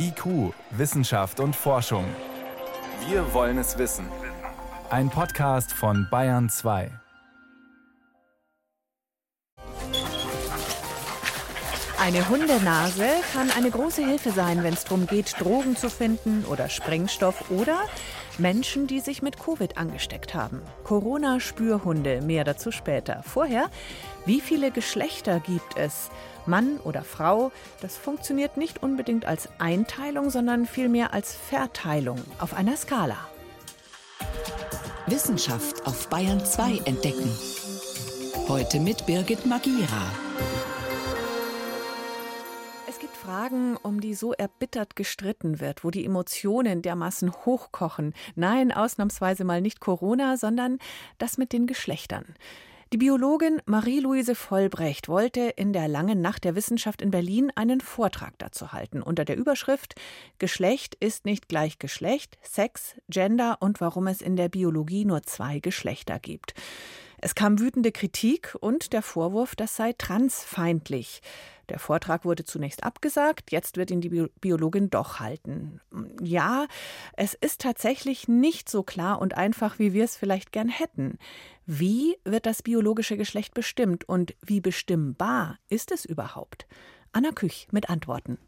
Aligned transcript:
IQ, 0.00 0.54
Wissenschaft 0.70 1.40
und 1.40 1.56
Forschung. 1.56 2.04
Wir 3.08 3.34
wollen 3.34 3.58
es 3.58 3.78
wissen. 3.78 4.06
Ein 4.90 5.10
Podcast 5.10 5.72
von 5.72 6.06
Bayern 6.08 6.48
2. 6.48 6.90
Eine 12.00 12.28
Hundenase 12.28 13.06
kann 13.32 13.50
eine 13.50 13.72
große 13.72 14.06
Hilfe 14.06 14.30
sein, 14.30 14.62
wenn 14.62 14.72
es 14.72 14.84
darum 14.84 15.08
geht, 15.08 15.34
Drogen 15.40 15.76
zu 15.76 15.90
finden 15.90 16.44
oder 16.44 16.68
Sprengstoff 16.68 17.50
oder 17.50 17.80
Menschen, 18.38 18.86
die 18.86 19.00
sich 19.00 19.20
mit 19.20 19.36
Covid 19.36 19.76
angesteckt 19.76 20.32
haben. 20.32 20.62
Corona-Spürhunde, 20.84 22.22
mehr 22.22 22.44
dazu 22.44 22.70
später. 22.70 23.24
Vorher, 23.24 23.68
wie 24.26 24.40
viele 24.40 24.70
Geschlechter 24.70 25.40
gibt 25.40 25.76
es? 25.76 26.10
Mann 26.48 26.78
oder 26.78 27.02
Frau, 27.02 27.52
das 27.80 27.96
funktioniert 27.96 28.56
nicht 28.56 28.82
unbedingt 28.82 29.26
als 29.26 29.48
Einteilung, 29.58 30.30
sondern 30.30 30.66
vielmehr 30.66 31.12
als 31.12 31.34
Verteilung 31.34 32.18
auf 32.38 32.54
einer 32.54 32.76
Skala. 32.76 33.18
Wissenschaft 35.06 35.86
auf 35.86 36.08
Bayern 36.08 36.44
2 36.44 36.82
entdecken. 36.84 37.30
Heute 38.48 38.80
mit 38.80 39.06
Birgit 39.06 39.46
Magira. 39.46 40.10
Fragen, 43.28 43.76
um 43.76 44.00
die 44.00 44.14
so 44.14 44.32
erbittert 44.32 44.96
gestritten 44.96 45.60
wird, 45.60 45.84
wo 45.84 45.90
die 45.90 46.02
Emotionen 46.02 46.80
dermaßen 46.80 47.30
hochkochen. 47.44 48.14
Nein, 48.36 48.72
ausnahmsweise 48.72 49.44
mal 49.44 49.60
nicht 49.60 49.80
Corona, 49.80 50.38
sondern 50.38 50.78
das 51.18 51.36
mit 51.36 51.52
den 51.52 51.66
Geschlechtern. 51.66 52.24
Die 52.90 52.96
Biologin 52.96 53.60
Marie-Louise 53.66 54.34
Vollbrecht 54.34 55.10
wollte 55.10 55.40
in 55.56 55.74
der 55.74 55.88
langen 55.88 56.22
Nacht 56.22 56.44
der 56.44 56.54
Wissenschaft 56.54 57.02
in 57.02 57.10
Berlin 57.10 57.52
einen 57.54 57.82
Vortrag 57.82 58.38
dazu 58.38 58.72
halten 58.72 59.02
unter 59.02 59.26
der 59.26 59.36
Überschrift 59.36 59.94
Geschlecht 60.38 60.94
ist 60.94 61.26
nicht 61.26 61.50
gleich 61.50 61.78
Geschlecht, 61.78 62.38
Sex, 62.40 62.94
Gender 63.10 63.58
und 63.60 63.82
warum 63.82 64.06
es 64.06 64.22
in 64.22 64.36
der 64.36 64.48
Biologie 64.48 65.04
nur 65.04 65.22
zwei 65.22 65.58
Geschlechter 65.58 66.18
gibt. 66.18 66.54
Es 67.20 67.34
kam 67.34 67.58
wütende 67.58 67.92
Kritik 67.92 68.56
und 68.60 68.92
der 68.92 69.02
Vorwurf, 69.02 69.56
das 69.56 69.76
sei 69.76 69.92
transfeindlich. 69.92 71.20
Der 71.68 71.78
Vortrag 71.78 72.24
wurde 72.24 72.44
zunächst 72.44 72.84
abgesagt, 72.84 73.50
jetzt 73.52 73.76
wird 73.76 73.90
ihn 73.90 74.00
die 74.00 74.28
Biologin 74.40 74.88
doch 74.88 75.20
halten. 75.20 75.80
Ja, 76.22 76.66
es 77.14 77.34
ist 77.34 77.60
tatsächlich 77.60 78.26
nicht 78.28 78.68
so 78.70 78.82
klar 78.82 79.20
und 79.20 79.36
einfach, 79.36 79.78
wie 79.78 79.92
wir 79.92 80.04
es 80.04 80.16
vielleicht 80.16 80.52
gern 80.52 80.68
hätten. 80.68 81.18
Wie 81.66 82.16
wird 82.24 82.46
das 82.46 82.62
biologische 82.62 83.16
Geschlecht 83.16 83.52
bestimmt 83.52 84.08
und 84.08 84.34
wie 84.42 84.60
bestimmbar 84.60 85.58
ist 85.68 85.92
es 85.92 86.04
überhaupt? 86.04 86.66
Anna 87.12 87.32
Küch 87.32 87.68
mit 87.72 87.90
Antworten. 87.90 88.38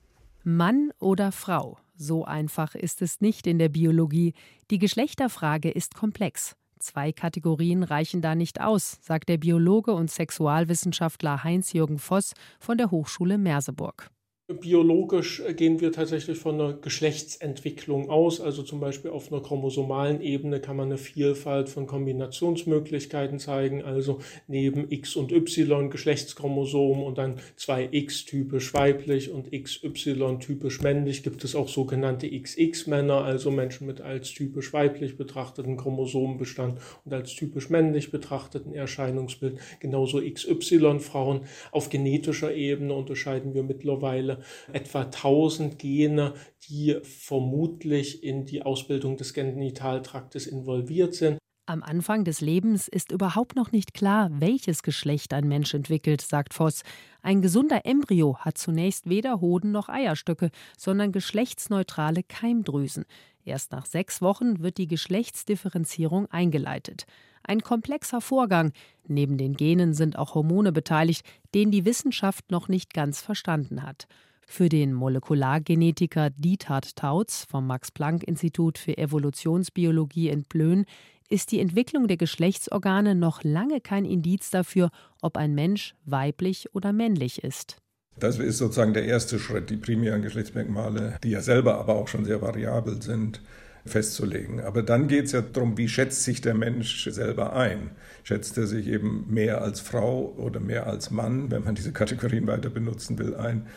Mann 0.43 0.93
oder 0.99 1.33
Frau? 1.33 1.79
So 1.97 2.25
einfach 2.25 2.75
ist 2.75 3.03
es 3.03 3.21
nicht 3.21 3.47
in 3.47 3.59
der 3.59 3.69
Biologie. 3.69 4.33
Die 4.71 4.79
Geschlechterfrage 4.79 5.71
ist 5.71 5.95
komplex. 5.95 6.57
Zwei 6.81 7.13
Kategorien 7.13 7.83
reichen 7.83 8.23
da 8.23 8.35
nicht 8.35 8.61
aus, 8.61 8.99
sagt 9.03 9.29
der 9.29 9.37
Biologe 9.37 9.93
und 9.93 10.11
Sexualwissenschaftler 10.11 11.45
Heinz-Jürgen 11.45 11.99
Voss 11.99 12.33
von 12.59 12.79
der 12.79 12.91
Hochschule 12.91 13.37
Merseburg. 13.37 14.11
Biologisch 14.59 15.43
gehen 15.55 15.81
wir 15.81 15.93
tatsächlich 15.93 16.37
von 16.37 16.55
einer 16.61 16.73
Geschlechtsentwicklung 16.73 18.11
aus. 18.11 18.41
Also 18.41 18.65
zum 18.65 18.81
Beispiel 18.81 19.13
auf 19.13 19.31
einer 19.31 19.43
chromosomalen 19.43 20.21
Ebene 20.21 20.61
kann 20.61 20.77
man 20.77 20.87
eine 20.87 20.99
Vielfalt 20.99 21.69
von 21.69 21.87
Kombinationsmöglichkeiten 21.87 23.39
zeigen. 23.39 23.83
Also 23.83 24.19
neben 24.49 24.91
X 24.91 25.15
und 25.15 25.31
Y 25.31 25.91
Geschlechtschromosomen 25.91 27.05
und 27.05 27.19
dann 27.19 27.37
zwei 27.55 27.89
X 27.93 28.25
typisch 28.25 28.75
weiblich 28.75 29.31
und 29.31 29.53
XY 29.53 30.39
typisch 30.41 30.81
männlich 30.81 31.23
gibt 31.23 31.45
es 31.45 31.55
auch 31.55 31.69
sogenannte 31.69 32.29
XX-Männer, 32.29 33.23
also 33.23 33.53
Menschen 33.53 33.87
mit 33.87 34.01
als 34.01 34.33
typisch 34.33 34.73
weiblich 34.73 35.17
betrachteten 35.17 35.77
Chromosomenbestand 35.77 36.81
und 37.05 37.13
als 37.13 37.37
typisch 37.37 37.71
männlich 37.71 38.11
betrachteten 38.11 38.75
Erscheinungsbild. 38.75 39.59
Genauso 39.79 40.21
XY-Frauen. 40.21 41.43
Auf 41.71 41.89
genetischer 41.89 42.53
Ebene 42.53 42.95
unterscheiden 42.95 43.55
wir 43.55 43.63
mittlerweile 43.63 44.40
etwa 44.73 45.03
1000 45.03 45.79
Gene, 45.79 46.35
die 46.69 46.99
vermutlich 47.03 48.23
in 48.23 48.47
die 48.47 48.63
Ausbildung 48.63 49.17
des 49.17 49.35
Genitaltraktes 49.35 50.47
involviert 50.47 51.15
sind. 51.15 51.39
Am 51.71 51.85
Anfang 51.85 52.25
des 52.25 52.41
Lebens 52.41 52.89
ist 52.89 53.13
überhaupt 53.13 53.55
noch 53.55 53.71
nicht 53.71 53.95
klar, 53.95 54.29
welches 54.33 54.83
Geschlecht 54.83 55.33
ein 55.33 55.47
Mensch 55.47 55.73
entwickelt, 55.73 56.21
sagt 56.21 56.53
Voss. 56.53 56.83
Ein 57.23 57.43
gesunder 57.43 57.87
Embryo 57.87 58.39
hat 58.39 58.59
zunächst 58.59 59.09
weder 59.09 59.41
Hoden 59.41 59.71
noch 59.71 59.89
Eierstöcke, 59.89 60.51
sondern 60.77 61.13
geschlechtsneutrale 61.13 62.25
Keimdrüsen. 62.25 63.05
Erst 63.45 63.71
nach 63.71 63.87
sechs 63.87 64.21
Wochen 64.21 64.65
wird 64.65 64.79
die 64.79 64.89
Geschlechtsdifferenzierung 64.89 66.27
eingeleitet. 66.27 67.07
Ein 67.45 67.61
komplexer 67.61 68.21
Vorgang. 68.21 68.73
Neben 69.07 69.39
den 69.39 69.55
Genen 69.55 69.95
sind 69.95 70.19
auch 70.19 70.35
Hormone 70.35 70.73
beteiligt, 70.73 71.25
den 71.55 71.71
die 71.71 71.85
Wissenschaft 71.85 72.51
noch 72.51 72.67
nicht 72.67 72.95
ganz 72.95 73.21
verstanden 73.21 73.85
hat. 73.85 74.09
Für 74.53 74.69
den 74.69 74.93
Molekulargenetiker 74.93 76.31
Diethard 76.31 76.97
Tautz 76.97 77.47
vom 77.49 77.69
Max-Planck-Institut 77.69 78.79
für 78.79 78.99
Evolutionsbiologie 78.99 80.29
in 80.29 80.43
Plön 80.43 80.87
ist 81.29 81.53
die 81.53 81.61
Entwicklung 81.61 82.09
der 82.09 82.17
Geschlechtsorgane 82.17 83.15
noch 83.15 83.45
lange 83.45 83.81
kein 83.81 84.05
Indiz 84.05 84.51
dafür, 84.51 84.91
ob 85.23 85.37
ein 85.37 85.55
Mensch 85.55 85.95
weiblich 86.05 86.75
oder 86.75 86.93
männlich 86.93 87.45
ist. 87.45 87.77
Das 88.19 88.41
ist 88.41 88.59
sozusagen 88.59 88.93
der 88.93 89.05
erste 89.05 89.39
Schritt, 89.39 89.71
die 89.71 89.77
primären 89.77 90.21
Geschlechtsmerkmale, 90.21 91.17
die 91.23 91.31
ja 91.31 91.43
selber 91.43 91.79
aber 91.79 91.95
auch 91.95 92.09
schon 92.09 92.25
sehr 92.25 92.43
variabel 92.43 93.01
sind, 93.01 93.41
festzulegen. 93.87 94.61
Aber 94.61 94.83
dann 94.83 95.07
geht 95.07 95.27
es 95.27 95.33
ja 95.33 95.43
darum, 95.43 95.79
wie 95.79 95.89
schätzt 95.89 96.25
sich 96.25 96.41
der 96.41 96.55
Mensch 96.55 97.09
selber 97.09 97.55
ein? 97.55 97.93
Schätzt 98.25 98.59
er 98.59 98.67
sich 98.67 98.89
eben 98.89 99.27
mehr 99.33 99.63
als 99.63 99.79
Frau 99.79 100.35
oder 100.37 100.59
mehr 100.59 100.89
als 100.89 101.13
Mann, 101.13 101.53
wenn 101.53 101.63
man 101.63 101.77
diese 101.77 101.93
Kategorien 101.93 102.49
weiter 102.49 102.69
benutzen 102.69 103.17
will, 103.21 103.37
ein? 103.37 103.69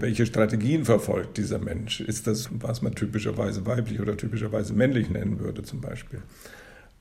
Welche 0.00 0.26
Strategien 0.26 0.84
verfolgt 0.84 1.38
dieser 1.38 1.58
Mensch? 1.58 2.00
Ist 2.00 2.26
das, 2.26 2.48
was 2.52 2.82
man 2.82 2.94
typischerweise 2.94 3.66
weiblich 3.66 4.00
oder 4.00 4.16
typischerweise 4.16 4.72
männlich 4.72 5.10
nennen 5.10 5.40
würde 5.40 5.62
zum 5.62 5.80
Beispiel? 5.80 6.22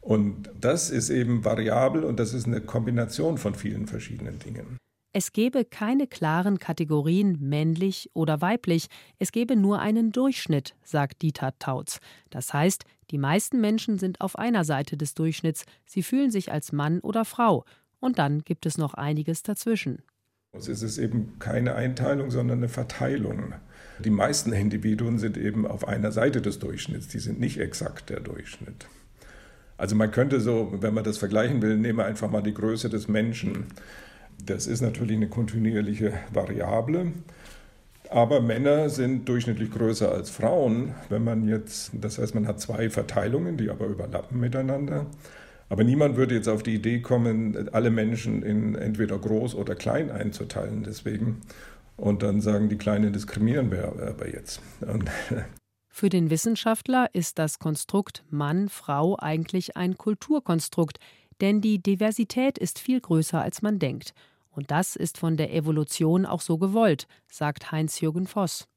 Und 0.01 0.49
das 0.59 0.89
ist 0.89 1.09
eben 1.09 1.45
variabel 1.45 2.03
und 2.03 2.19
das 2.19 2.33
ist 2.33 2.47
eine 2.47 2.61
Kombination 2.61 3.37
von 3.37 3.55
vielen 3.55 3.87
verschiedenen 3.87 4.39
Dingen. 4.39 4.77
Es 5.13 5.33
gebe 5.33 5.65
keine 5.65 6.07
klaren 6.07 6.59
Kategorien 6.59 7.37
männlich 7.39 8.09
oder 8.13 8.41
weiblich, 8.41 8.87
es 9.19 9.31
gebe 9.31 9.55
nur 9.55 9.79
einen 9.79 10.11
Durchschnitt, 10.11 10.75
sagt 10.83 11.21
Dieter 11.21 11.53
Tautz. 11.59 11.99
Das 12.29 12.53
heißt, 12.53 12.83
die 13.11 13.17
meisten 13.17 13.59
Menschen 13.59 13.99
sind 13.99 14.21
auf 14.21 14.37
einer 14.37 14.63
Seite 14.63 14.97
des 14.97 15.13
Durchschnitts, 15.13 15.65
sie 15.85 16.03
fühlen 16.03 16.31
sich 16.31 16.51
als 16.51 16.71
Mann 16.71 16.99
oder 16.99 17.25
Frau, 17.25 17.63
und 17.99 18.19
dann 18.19 18.43
gibt 18.43 18.65
es 18.65 18.77
noch 18.77 18.93
einiges 18.93 19.43
dazwischen. 19.43 20.03
Es 20.53 20.67
ist 20.67 20.97
eben 20.97 21.37
keine 21.39 21.75
Einteilung, 21.75 22.31
sondern 22.31 22.59
eine 22.59 22.69
Verteilung. 22.69 23.53
Die 23.99 24.09
meisten 24.09 24.53
Individuen 24.53 25.19
sind 25.19 25.37
eben 25.37 25.67
auf 25.67 25.87
einer 25.87 26.11
Seite 26.11 26.41
des 26.41 26.59
Durchschnitts, 26.59 27.07
die 27.07 27.19
sind 27.19 27.39
nicht 27.39 27.59
exakt 27.59 28.09
der 28.09 28.19
Durchschnitt. 28.19 28.87
Also 29.77 29.95
man 29.95 30.11
könnte 30.11 30.39
so, 30.39 30.73
wenn 30.79 30.93
man 30.93 31.03
das 31.03 31.17
vergleichen 31.17 31.61
will, 31.61 31.77
nehmen 31.77 31.99
wir 31.99 32.05
einfach 32.05 32.31
mal 32.31 32.41
die 32.41 32.53
Größe 32.53 32.89
des 32.89 33.07
Menschen. 33.07 33.65
Das 34.43 34.67
ist 34.67 34.81
natürlich 34.81 35.17
eine 35.17 35.29
kontinuierliche 35.29 36.13
Variable. 36.33 37.11
Aber 38.09 38.41
Männer 38.41 38.89
sind 38.89 39.27
durchschnittlich 39.27 39.71
größer 39.71 40.11
als 40.11 40.29
Frauen. 40.29 40.95
Wenn 41.09 41.23
man 41.23 41.47
jetzt, 41.47 41.91
das 41.93 42.17
heißt, 42.17 42.33
man 42.33 42.47
hat 42.47 42.59
zwei 42.59 42.89
Verteilungen, 42.89 43.57
die 43.57 43.69
aber 43.69 43.85
überlappen 43.85 44.39
miteinander. 44.39 45.05
Aber 45.69 45.83
niemand 45.83 46.15
würde 46.15 46.35
jetzt 46.35 46.47
auf 46.47 46.63
die 46.63 46.75
Idee 46.75 47.01
kommen, 47.01 47.69
alle 47.73 47.89
Menschen 47.89 48.41
in 48.43 48.75
entweder 48.75 49.17
groß 49.17 49.55
oder 49.55 49.75
klein 49.75 50.09
einzuteilen. 50.11 50.83
Deswegen. 50.83 51.41
Und 51.97 52.21
dann 52.21 52.41
sagen, 52.41 52.69
die 52.69 52.77
Kleinen 52.77 53.11
diskriminieren 53.11 53.71
wir 53.71 53.85
aber 53.85 54.29
jetzt. 54.31 54.61
Und 54.81 55.09
Für 55.89 56.09
den 56.09 56.29
Wissenschaftler 56.29 57.09
ist 57.13 57.39
das 57.39 57.57
Konstrukt 57.57 58.23
Mann, 58.29 58.69
Frau 58.69 59.17
eigentlich 59.17 59.75
ein 59.75 59.97
Kulturkonstrukt, 59.97 60.99
denn 61.41 61.59
die 61.59 61.81
Diversität 61.81 62.59
ist 62.59 62.77
viel 62.77 63.01
größer, 63.01 63.41
als 63.41 63.63
man 63.63 63.79
denkt. 63.79 64.13
Und 64.51 64.69
das 64.69 64.95
ist 64.95 65.17
von 65.17 65.37
der 65.37 65.51
Evolution 65.55 66.27
auch 66.27 66.41
so 66.41 66.59
gewollt, 66.59 67.07
sagt 67.27 67.71
Heinz-Jürgen 67.71 68.27
Voss. 68.27 68.67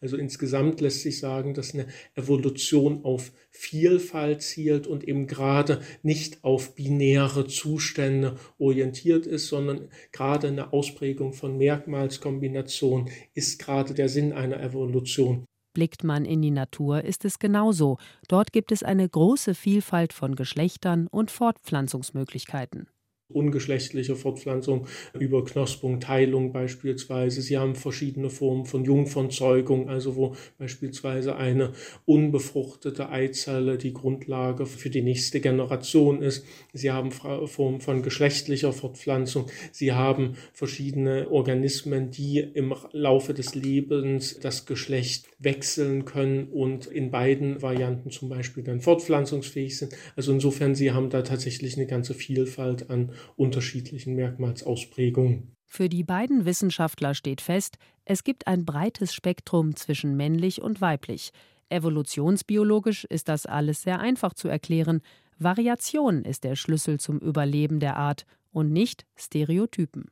Also 0.00 0.16
insgesamt 0.16 0.80
lässt 0.80 1.02
sich 1.02 1.18
sagen, 1.18 1.52
dass 1.52 1.74
eine 1.74 1.86
Evolution 2.14 3.04
auf 3.04 3.32
Vielfalt 3.50 4.40
zielt 4.40 4.86
und 4.86 5.04
eben 5.04 5.26
gerade 5.26 5.82
nicht 6.02 6.42
auf 6.42 6.74
binäre 6.74 7.46
Zustände 7.46 8.36
orientiert 8.58 9.26
ist, 9.26 9.48
sondern 9.48 9.88
gerade 10.12 10.48
eine 10.48 10.72
Ausprägung 10.72 11.34
von 11.34 11.58
Merkmalskombinationen 11.58 13.10
ist 13.34 13.60
gerade 13.60 13.92
der 13.92 14.08
Sinn 14.08 14.32
einer 14.32 14.62
Evolution. 14.62 15.44
Blickt 15.74 16.02
man 16.02 16.24
in 16.24 16.42
die 16.42 16.50
Natur, 16.50 17.04
ist 17.04 17.24
es 17.24 17.38
genauso. 17.38 17.98
Dort 18.26 18.52
gibt 18.52 18.72
es 18.72 18.82
eine 18.82 19.08
große 19.08 19.54
Vielfalt 19.54 20.12
von 20.12 20.34
Geschlechtern 20.34 21.06
und 21.08 21.30
Fortpflanzungsmöglichkeiten. 21.30 22.88
Ungeschlechtliche 23.32 24.16
Fortpflanzung 24.16 24.86
über 25.18 25.44
Knospung, 25.44 26.00
Teilung 26.00 26.52
beispielsweise. 26.52 27.42
Sie 27.42 27.58
haben 27.58 27.74
verschiedene 27.74 28.30
Formen 28.30 28.66
von 28.66 28.84
Jungfernzeugung, 28.84 29.88
also 29.88 30.16
wo 30.16 30.34
beispielsweise 30.58 31.36
eine 31.36 31.72
unbefruchtete 32.06 33.08
Eizelle 33.10 33.78
die 33.78 33.92
Grundlage 33.92 34.66
für 34.66 34.90
die 34.90 35.02
nächste 35.02 35.40
Generation 35.40 36.22
ist. 36.22 36.44
Sie 36.72 36.90
haben 36.90 37.10
Formen 37.12 37.80
von 37.80 38.02
geschlechtlicher 38.02 38.72
Fortpflanzung. 38.72 39.46
Sie 39.72 39.92
haben 39.92 40.34
verschiedene 40.52 41.30
Organismen, 41.30 42.10
die 42.10 42.38
im 42.38 42.74
Laufe 42.92 43.34
des 43.34 43.54
Lebens 43.54 44.38
das 44.40 44.66
Geschlecht 44.66 45.26
wechseln 45.38 46.04
können 46.04 46.48
und 46.48 46.86
in 46.86 47.10
beiden 47.10 47.62
Varianten 47.62 48.10
zum 48.10 48.28
Beispiel 48.28 48.62
dann 48.62 48.80
fortpflanzungsfähig 48.80 49.78
sind. 49.78 49.94
Also 50.16 50.32
insofern, 50.32 50.74
Sie 50.74 50.92
haben 50.92 51.10
da 51.10 51.22
tatsächlich 51.22 51.76
eine 51.76 51.86
ganze 51.86 52.14
Vielfalt 52.14 52.90
an 52.90 53.12
unterschiedlichen 53.36 54.14
Merkmalsausprägungen. 54.14 55.52
Für 55.66 55.88
die 55.88 56.02
beiden 56.02 56.44
Wissenschaftler 56.44 57.14
steht 57.14 57.40
fest, 57.40 57.78
es 58.04 58.24
gibt 58.24 58.46
ein 58.46 58.64
breites 58.64 59.14
Spektrum 59.14 59.76
zwischen 59.76 60.16
männlich 60.16 60.62
und 60.62 60.80
weiblich. 60.80 61.30
Evolutionsbiologisch 61.68 63.04
ist 63.04 63.28
das 63.28 63.46
alles 63.46 63.82
sehr 63.82 64.00
einfach 64.00 64.34
zu 64.34 64.48
erklären. 64.48 65.00
Variation 65.38 66.24
ist 66.24 66.44
der 66.44 66.56
Schlüssel 66.56 66.98
zum 66.98 67.18
Überleben 67.18 67.78
der 67.78 67.96
Art 67.96 68.26
und 68.50 68.72
nicht 68.72 69.06
Stereotypen. 69.16 70.10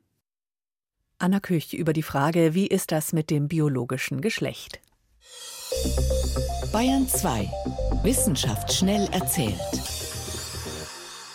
Anna 1.19 1.41
Küch 1.41 1.75
über 1.75 1.93
die 1.93 2.05
Frage, 2.05 2.55
wie 2.55 2.69
ist 2.69 2.93
das 2.93 3.13
mit 3.13 3.29
dem 3.29 3.49
biologischen 3.49 4.21
Geschlecht? 4.21 4.81
Bayern 6.73 7.09
2. 7.09 7.51
Wissenschaft 8.05 8.73
schnell 8.73 9.09
erzählt. 9.11 9.59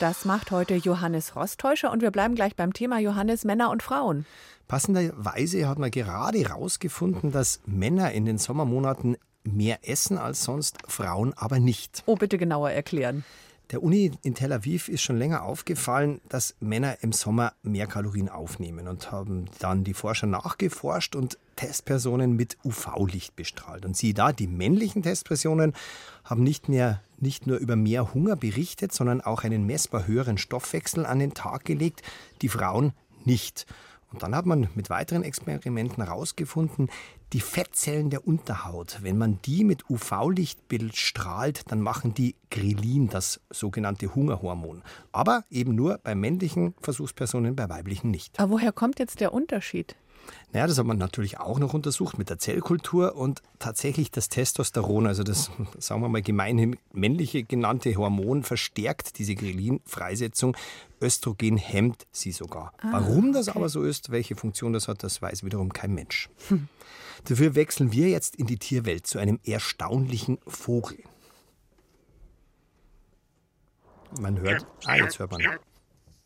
Das 0.03 0.25
macht 0.25 0.51
heute 0.51 0.75
Johannes 0.75 1.33
Rostäuscher 1.37 1.89
und 1.89 2.01
wir 2.01 2.11
bleiben 2.11 2.35
gleich 2.35 2.57
beim 2.57 2.73
Thema 2.73 2.99
Johannes 2.99 3.45
Männer 3.45 3.69
und 3.69 3.81
Frauen. 3.81 4.25
Passenderweise 4.67 5.65
hat 5.69 5.79
man 5.79 5.91
gerade 5.91 6.39
herausgefunden, 6.39 7.31
dass 7.31 7.61
Männer 7.65 8.11
in 8.11 8.25
den 8.25 8.37
Sommermonaten 8.37 9.15
mehr 9.45 9.89
essen 9.89 10.17
als 10.17 10.43
sonst, 10.43 10.79
Frauen 10.89 11.31
aber 11.37 11.59
nicht. 11.59 12.03
Oh, 12.05 12.17
bitte 12.17 12.37
genauer 12.37 12.71
erklären. 12.71 13.23
Der 13.73 13.81
Uni 13.81 14.11
in 14.21 14.35
Tel 14.35 14.53
Aviv 14.53 14.87
ist 14.87 15.01
schon 15.01 15.17
länger 15.17 15.41
aufgefallen, 15.41 16.21
dass 16.29 16.53
Männer 16.59 16.97
im 17.01 17.11
Sommer 17.11 17.53
mehr 17.63 17.87
Kalorien 17.87 18.29
aufnehmen 18.29 18.87
und 18.87 19.11
haben 19.11 19.45
dann 19.57 19.83
die 19.83 19.95
Forscher 19.95 20.27
nachgeforscht 20.27 21.15
und 21.15 21.39
Testpersonen 21.55 22.35
mit 22.35 22.55
UV-Licht 22.63 23.35
bestrahlt. 23.35 23.83
Und 23.83 23.97
siehe 23.97 24.13
da, 24.13 24.31
die 24.31 24.45
männlichen 24.45 25.01
Testpersonen 25.01 25.73
haben 26.23 26.43
nicht 26.43 26.69
mehr 26.69 27.01
nicht 27.17 27.47
nur 27.47 27.57
über 27.57 27.75
mehr 27.75 28.13
Hunger 28.13 28.35
berichtet, 28.35 28.93
sondern 28.93 29.21
auch 29.21 29.43
einen 29.43 29.65
messbar 29.65 30.05
höheren 30.05 30.37
Stoffwechsel 30.37 31.07
an 31.07 31.17
den 31.17 31.33
Tag 31.33 31.65
gelegt, 31.65 32.03
die 32.43 32.49
Frauen 32.49 32.93
nicht. 33.25 33.65
Und 34.11 34.21
dann 34.21 34.35
hat 34.35 34.45
man 34.45 34.69
mit 34.75 34.91
weiteren 34.91 35.23
Experimenten 35.23 36.03
herausgefunden, 36.05 36.91
die 37.33 37.41
Fettzellen 37.41 38.11
der 38.11 38.27
Unterhaut, 38.27 38.99
wenn 39.01 39.17
man 39.17 39.39
die 39.43 39.63
mit 39.63 39.89
UV-Licht 39.89 40.67
bestrahlt, 40.67 41.63
dann 41.71 41.81
machen 41.81 42.13
die 42.13 42.35
Grelin, 42.51 43.09
das 43.09 43.41
sogenannte 43.49 44.13
Hungerhormon. 44.13 44.83
Aber 45.11 45.43
eben 45.49 45.73
nur 45.73 45.97
bei 45.97 46.13
männlichen 46.13 46.75
Versuchspersonen, 46.79 47.55
bei 47.55 47.67
weiblichen 47.69 48.11
nicht. 48.11 48.39
Aber 48.39 48.53
woher 48.53 48.71
kommt 48.71 48.99
jetzt 48.99 49.19
der 49.19 49.33
Unterschied? 49.33 49.95
Naja, 50.51 50.67
das 50.67 50.77
hat 50.77 50.85
man 50.85 50.97
natürlich 50.97 51.39
auch 51.39 51.57
noch 51.59 51.73
untersucht 51.73 52.17
mit 52.17 52.29
der 52.29 52.37
Zellkultur 52.37 53.15
und 53.15 53.41
tatsächlich 53.59 54.11
das 54.11 54.29
Testosteron, 54.29 55.07
also 55.07 55.23
das, 55.23 55.49
sagen 55.79 56.01
wir 56.01 56.09
mal, 56.09 56.21
gemeinhin 56.21 56.77
männliche 56.91 57.43
genannte 57.43 57.95
Hormon, 57.95 58.43
verstärkt 58.43 59.17
diese 59.17 59.35
Grelin-Freisetzung. 59.35 60.55
Östrogen 61.01 61.57
hemmt 61.57 62.05
sie 62.11 62.31
sogar. 62.31 62.71
Ah, 62.77 62.89
Warum 62.93 63.33
das 63.33 63.49
okay. 63.49 63.57
aber 63.57 63.69
so 63.69 63.83
ist, 63.83 64.11
welche 64.11 64.35
Funktion 64.35 64.73
das 64.73 64.87
hat, 64.87 65.03
das 65.03 65.21
weiß 65.21 65.43
wiederum 65.43 65.73
kein 65.73 65.93
Mensch. 65.93 66.29
Hm. 66.49 66.67
Dafür 67.25 67.55
wechseln 67.55 67.91
wir 67.91 68.09
jetzt 68.09 68.35
in 68.35 68.47
die 68.47 68.57
Tierwelt 68.57 69.07
zu 69.07 69.17
einem 69.17 69.39
erstaunlichen 69.43 70.39
Vogel. 70.45 70.99
Man 74.19 74.39
hört. 74.39 74.65
Ah, 74.85 74.97
jetzt 74.97 75.19
hört 75.19 75.31
man. 75.31 75.41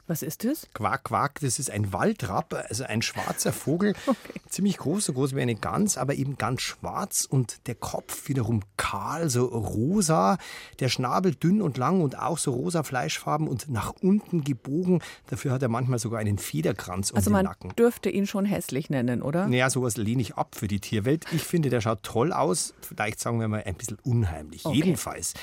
Was 0.08 0.22
ist 0.22 0.46
das? 0.46 0.68
Quack, 0.74 1.04
quack, 1.04 1.40
das 1.42 1.60
ist 1.60 1.70
ein 1.70 1.92
Waldrapp, 1.92 2.54
also 2.70 2.86
ein 2.86 3.02
schwarzer 3.02 3.54
Vogel. 3.54 3.94
Okay. 4.08 4.40
Ziemlich 4.48 4.78
groß, 4.78 5.06
so 5.06 5.14
groß 5.14 5.36
wie 5.36 5.42
eine 5.42 5.56
Gans, 5.56 5.98
aber 5.98 6.16
eben 6.16 6.38
ganz 6.38 6.62
schwarz 6.62 7.28
und 7.30 7.68
der 7.68 7.76
Kopf 7.76 8.30
wiederum 8.30 8.62
kahl, 8.78 9.30
so 9.30 9.46
rosa. 9.46 10.38
Der 10.80 10.88
Schnabel 10.88 11.36
dünn 11.36 11.62
und 11.62 11.78
lang 11.78 12.00
und 12.00 12.18
auch 12.18 12.38
so 12.38 12.52
rosa 12.52 12.84
Fleischfarben 12.84 13.48
und 13.50 13.70
nach 13.70 13.94
unten 14.02 14.46
gebogen. 14.46 15.02
Dafür 15.28 15.52
hat 15.52 15.62
er 15.62 15.68
manchmal 15.68 16.00
sogar 16.00 16.20
einen 16.20 16.38
Federkranz 16.38 17.12
um 17.12 17.18
also 17.18 17.30
den 17.30 17.44
Nacken. 17.44 17.48
Also 17.50 17.68
man 17.68 17.76
dürfte 17.76 18.10
ihn 18.10 18.28
schon 18.28 18.46
hässlich 18.46 18.90
nennen, 18.90 19.22
oder? 19.22 19.48
Naja, 19.48 19.70
sowas 19.70 19.98
lehne 19.98 20.22
ich 20.22 20.36
ab 20.36 20.56
für 20.56 20.70
die 20.70 20.80
Tierwelt. 20.80 21.26
Ich 21.34 21.44
finde, 21.44 21.70
der 21.70 21.82
schaut 21.82 22.04
toll 22.04 22.32
aus. 22.32 22.74
Vielleicht 22.82 23.20
sagen 23.20 23.42
wir 23.42 23.50
mal 23.50 23.64
ein 23.66 23.76
bisschen 23.76 23.98
unheimlich. 24.04 24.66
Okay. 24.66 24.78
Jedenfalls, 24.78 25.34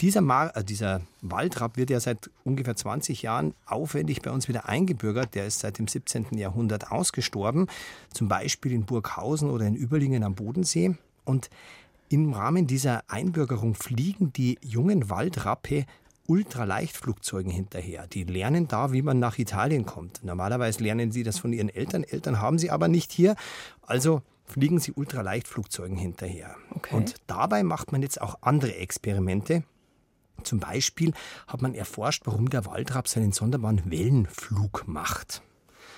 dieser, 0.00 0.22
Mar 0.22 0.56
äh, 0.56 0.64
dieser 0.64 1.02
Waldrapp 1.20 1.76
wird 1.76 1.90
ja 1.90 2.00
seit 2.00 2.30
ungefähr 2.44 2.76
20 2.76 3.22
Jahren 3.22 3.54
aufwendig 3.66 4.05
bei 4.22 4.30
uns 4.30 4.48
wieder 4.48 4.68
eingebürgert. 4.68 5.34
Der 5.34 5.46
ist 5.46 5.60
seit 5.60 5.78
dem 5.78 5.88
17. 5.88 6.26
Jahrhundert 6.36 6.90
ausgestorben, 6.90 7.66
zum 8.12 8.28
Beispiel 8.28 8.72
in 8.72 8.84
Burghausen 8.84 9.50
oder 9.50 9.66
in 9.66 9.76
Überlingen 9.76 10.22
am 10.22 10.34
Bodensee. 10.34 10.96
Und 11.24 11.50
im 12.08 12.32
Rahmen 12.32 12.66
dieser 12.66 13.02
Einbürgerung 13.08 13.74
fliegen 13.74 14.32
die 14.32 14.58
jungen 14.62 15.10
Waldrappe 15.10 15.86
Ultraleichtflugzeugen 16.28 17.50
hinterher. 17.50 18.06
Die 18.06 18.24
lernen 18.24 18.68
da, 18.68 18.92
wie 18.92 19.02
man 19.02 19.18
nach 19.18 19.38
Italien 19.38 19.86
kommt. 19.86 20.24
Normalerweise 20.24 20.82
lernen 20.82 21.12
sie 21.12 21.22
das 21.22 21.38
von 21.38 21.52
ihren 21.52 21.68
Eltern. 21.68 22.04
Eltern 22.04 22.40
haben 22.40 22.58
sie 22.58 22.70
aber 22.70 22.88
nicht 22.88 23.12
hier. 23.12 23.36
Also 23.82 24.22
fliegen 24.44 24.78
sie 24.78 24.92
Ultraleichtflugzeugen 24.92 25.96
hinterher. 25.96 26.56
Okay. 26.70 26.94
Und 26.94 27.16
dabei 27.26 27.62
macht 27.62 27.92
man 27.92 28.02
jetzt 28.02 28.20
auch 28.20 28.38
andere 28.40 28.76
Experimente. 28.76 29.64
Zum 30.42 30.60
Beispiel 30.60 31.12
hat 31.46 31.62
man 31.62 31.74
erforscht, 31.74 32.22
warum 32.26 32.50
der 32.50 32.66
Waldrapp 32.66 33.08
seinen 33.08 33.32
sonderbaren 33.32 33.90
Wellenflug 33.90 34.84
macht. 34.86 35.42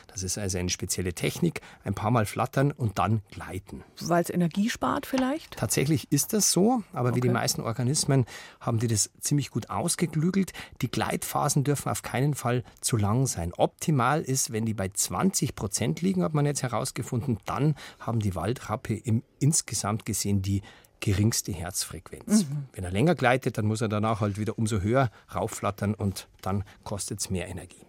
Das 0.09 0.23
ist 0.23 0.39
also 0.39 0.59
eine 0.59 0.71
spezielle 0.71 1.13
Technik, 1.13 1.61
ein 1.85 1.95
paar 1.95 2.11
Mal 2.11 2.27
flattern 2.27 2.73
und 2.73 2.99
dann 2.99 3.23
gleiten. 3.31 3.85
Weil 4.01 4.23
es 4.23 4.31
Energie 4.31 4.71
spart 4.71 5.07
vielleicht? 5.07 5.57
Tatsächlich 5.57 6.11
ist 6.11 6.33
das 6.33 6.51
so, 6.51 6.83
aber 6.93 7.11
okay. 7.11 7.17
wie 7.17 7.21
die 7.21 7.29
meisten 7.29 7.61
Organismen 7.61 8.25
haben 8.59 8.79
die 8.79 8.89
das 8.89 9.11
ziemlich 9.21 9.51
gut 9.51 9.71
ausgeklügelt. 9.71 10.53
Die 10.81 10.91
Gleitphasen 10.91 11.63
dürfen 11.63 11.91
auf 11.91 12.03
keinen 12.03 12.35
Fall 12.35 12.65
zu 12.81 12.97
lang 12.97 13.27
sein. 13.27 13.53
Optimal 13.57 14.23
ist, 14.23 14.51
wenn 14.51 14.65
die 14.65 14.75
bei 14.75 14.89
20 14.89 15.55
Prozent 15.55 16.01
liegen, 16.01 16.25
hat 16.25 16.35
man 16.35 16.47
jetzt 16.47 16.63
herausgefunden, 16.63 17.39
dann 17.45 17.77
haben 18.01 18.19
die 18.19 18.35
Waldrappe 18.35 18.95
im 18.95 19.23
insgesamt 19.39 20.05
gesehen 20.07 20.43
die 20.43 20.63
geringste 21.01 21.53
Herzfrequenz. 21.53 22.45
Mhm. 22.45 22.67
Wenn 22.73 22.85
er 22.85 22.91
länger 22.91 23.15
gleitet, 23.15 23.59
dann 23.59 23.67
muss 23.67 23.81
er 23.81 23.89
danach 23.89 24.21
halt 24.21 24.39
wieder 24.39 24.59
umso 24.59 24.81
höher 24.81 25.11
raufflattern 25.35 25.95
und 25.95 26.29
dann 26.43 26.65
kostet 26.85 27.21
es 27.21 27.31
mehr 27.31 27.49
Energie. 27.49 27.85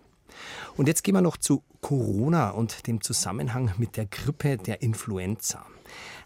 Und 0.77 0.87
jetzt 0.87 1.03
gehen 1.03 1.15
wir 1.15 1.21
noch 1.21 1.37
zu 1.37 1.63
Corona 1.81 2.51
und 2.51 2.87
dem 2.87 3.01
Zusammenhang 3.01 3.73
mit 3.77 3.97
der 3.97 4.05
Grippe 4.05 4.57
der 4.57 4.81
Influenza. 4.81 5.65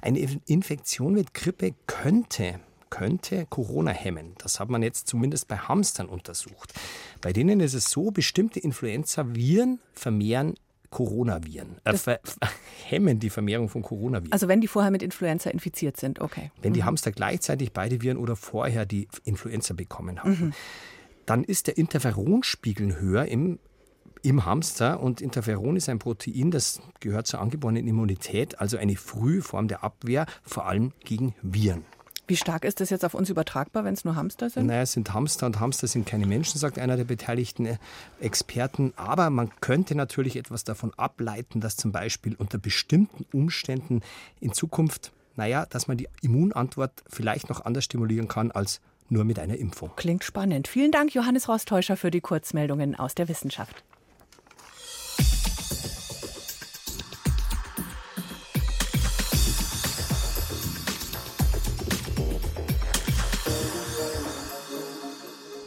Eine 0.01 0.19
Infektion 0.45 1.13
mit 1.13 1.33
Grippe 1.33 1.73
könnte 1.87 2.59
könnte 2.93 3.47
Corona 3.49 3.89
hemmen. 3.89 4.35
Das 4.37 4.59
hat 4.59 4.69
man 4.69 4.83
jetzt 4.83 5.07
zumindest 5.07 5.47
bei 5.47 5.57
Hamstern 5.57 6.07
untersucht. 6.07 6.75
Bei 7.21 7.33
denen 7.33 7.59
ist 7.59 7.73
es 7.73 7.89
so, 7.89 8.11
bestimmte 8.11 8.59
Influenza-Viren 8.59 9.79
vermehren 9.93 10.53
Coronaviren, 10.93 11.77
äh, 11.85 12.17
hemmen 12.85 13.19
die 13.19 13.31
Vermehrung 13.31 13.67
von 13.67 13.81
Coronaviren. 13.81 14.31
Also 14.31 14.47
wenn 14.47 14.61
die 14.61 14.67
vorher 14.67 14.91
mit 14.91 15.01
Influenza 15.01 15.49
infiziert 15.49 15.97
sind, 15.97 16.21
okay. 16.21 16.51
Wenn 16.61 16.73
die 16.73 16.81
mhm. 16.81 16.85
Hamster 16.85 17.11
gleichzeitig 17.11 17.73
beide 17.73 18.01
Viren 18.03 18.17
oder 18.17 18.35
vorher 18.35 18.85
die 18.85 19.07
Influenza 19.23 19.73
bekommen 19.73 20.19
haben, 20.19 20.29
mhm. 20.29 20.53
dann 21.25 21.43
ist 21.43 21.65
der 21.65 21.77
Interferonspiegel 21.77 22.99
höher 22.99 23.25
im 23.25 23.59
im 24.25 24.45
Hamster 24.45 25.01
und 25.01 25.19
Interferon 25.19 25.75
ist 25.75 25.89
ein 25.89 25.99
Protein, 25.99 26.49
das 26.49 26.79
gehört 27.01 27.27
zur 27.27 27.41
angeborenen 27.41 27.85
Immunität, 27.85 28.57
also 28.61 28.77
eine 28.77 28.95
frühe 28.95 29.41
Form 29.41 29.67
der 29.67 29.83
Abwehr, 29.83 30.27
vor 30.43 30.65
allem 30.65 30.93
gegen 31.03 31.35
Viren. 31.41 31.83
Wie 32.25 32.37
stark 32.37 32.63
ist 32.63 32.79
das 32.79 32.89
jetzt 32.89 33.03
auf 33.03 33.13
uns 33.13 33.29
übertragbar, 33.29 33.83
wenn 33.83 33.93
es 33.93 34.05
nur 34.05 34.15
Hamster 34.15 34.49
sind? 34.49 34.67
Naja, 34.67 34.83
es 34.83 34.93
sind 34.93 35.13
Hamster 35.13 35.45
und 35.45 35.59
Hamster 35.59 35.87
sind 35.87 36.05
keine 36.05 36.25
Menschen, 36.25 36.57
sagt 36.57 36.79
einer 36.79 36.95
der 36.95 37.03
beteiligten 37.03 37.65
äh, 37.65 37.77
Experten. 38.21 38.93
Aber 38.95 39.29
man 39.29 39.51
könnte 39.59 39.95
natürlich 39.95 40.37
etwas 40.37 40.63
davon 40.63 40.93
ableiten, 40.95 41.59
dass 41.59 41.75
zum 41.75 41.91
Beispiel 41.91 42.35
unter 42.35 42.57
bestimmten 42.57 43.25
Umständen 43.33 44.01
in 44.39 44.53
Zukunft, 44.53 45.11
naja, 45.35 45.65
dass 45.65 45.87
man 45.87 45.97
die 45.97 46.07
Immunantwort 46.21 47.03
vielleicht 47.09 47.49
noch 47.49 47.65
anders 47.65 47.83
stimulieren 47.83 48.29
kann 48.29 48.51
als 48.51 48.79
nur 49.09 49.25
mit 49.25 49.37
einer 49.37 49.57
Impfung. 49.57 49.91
Klingt 49.97 50.23
spannend. 50.23 50.67
Vielen 50.67 50.91
Dank, 50.91 51.13
Johannes 51.13 51.49
Rostäuscher, 51.49 51.97
für 51.97 52.09
die 52.09 52.21
Kurzmeldungen 52.21 52.95
aus 52.95 53.15
der 53.15 53.27
Wissenschaft. 53.27 53.83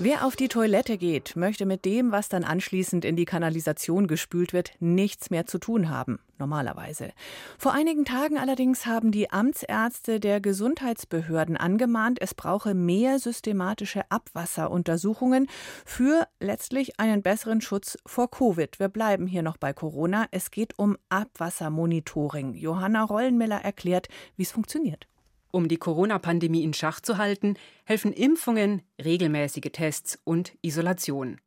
Wer 0.09 0.25
auf 0.25 0.37
die 0.37 0.47
Toilette 0.47 0.99
geht, 0.99 1.35
möchte 1.35 1.67
mit 1.67 1.85
dem, 1.85 2.13
was 2.13 2.29
dann 2.29 2.45
anschließend 2.45 3.05
in 3.05 3.17
die 3.17 3.25
Kanalisation 3.25 4.07
gespült 4.07 4.53
wird, 4.53 4.71
nichts 4.79 5.31
mehr 5.31 5.47
zu 5.47 5.59
tun 5.59 5.91
haben, 5.91 6.21
normalerweise. 6.39 7.11
Vor 7.59 7.73
einigen 7.73 8.05
Tagen 8.05 8.39
allerdings 8.39 8.87
haben 8.87 9.11
die 9.11 9.33
Amtsärzte 9.33 10.21
der 10.21 10.41
Gesundheitsbehörden 10.41 11.57
angemahnt, 11.57 12.23
es 12.23 12.35
brauche 12.35 12.73
mehr 12.73 13.19
systematische 13.19 14.09
Abwasseruntersuchungen 14.09 15.49
für 15.85 16.29
letztlich 16.39 17.01
einen 17.01 17.23
besseren 17.23 17.61
Schutz 17.61 17.99
vor 18.07 18.31
Covid. 18.31 18.79
Wir 18.79 18.87
bleiben 18.87 19.27
hier 19.27 19.43
noch 19.43 19.57
bei 19.57 19.73
Corona. 19.73 20.27
Es 20.31 20.53
geht 20.53 20.79
um 20.79 20.97
Abwassermonitoring. 21.09 22.55
Johanna 22.55 23.03
Rollenmiller 23.03 23.61
erklärt, 23.65 24.07
wie 24.37 24.45
es 24.45 24.53
funktioniert. 24.53 25.09
Um 25.51 25.69
die 25.69 25.77
Corona-Pandemie 25.77 26.65
in 26.65 26.75
Schach 26.75 27.01
zu 27.01 27.19
halten, 27.19 27.55
helfen 27.85 28.13
Impfungen, 28.13 28.83
regelmäßige 29.03 29.71
Tests 29.73 30.19
und 30.25 30.53
Isolation. 30.63 31.41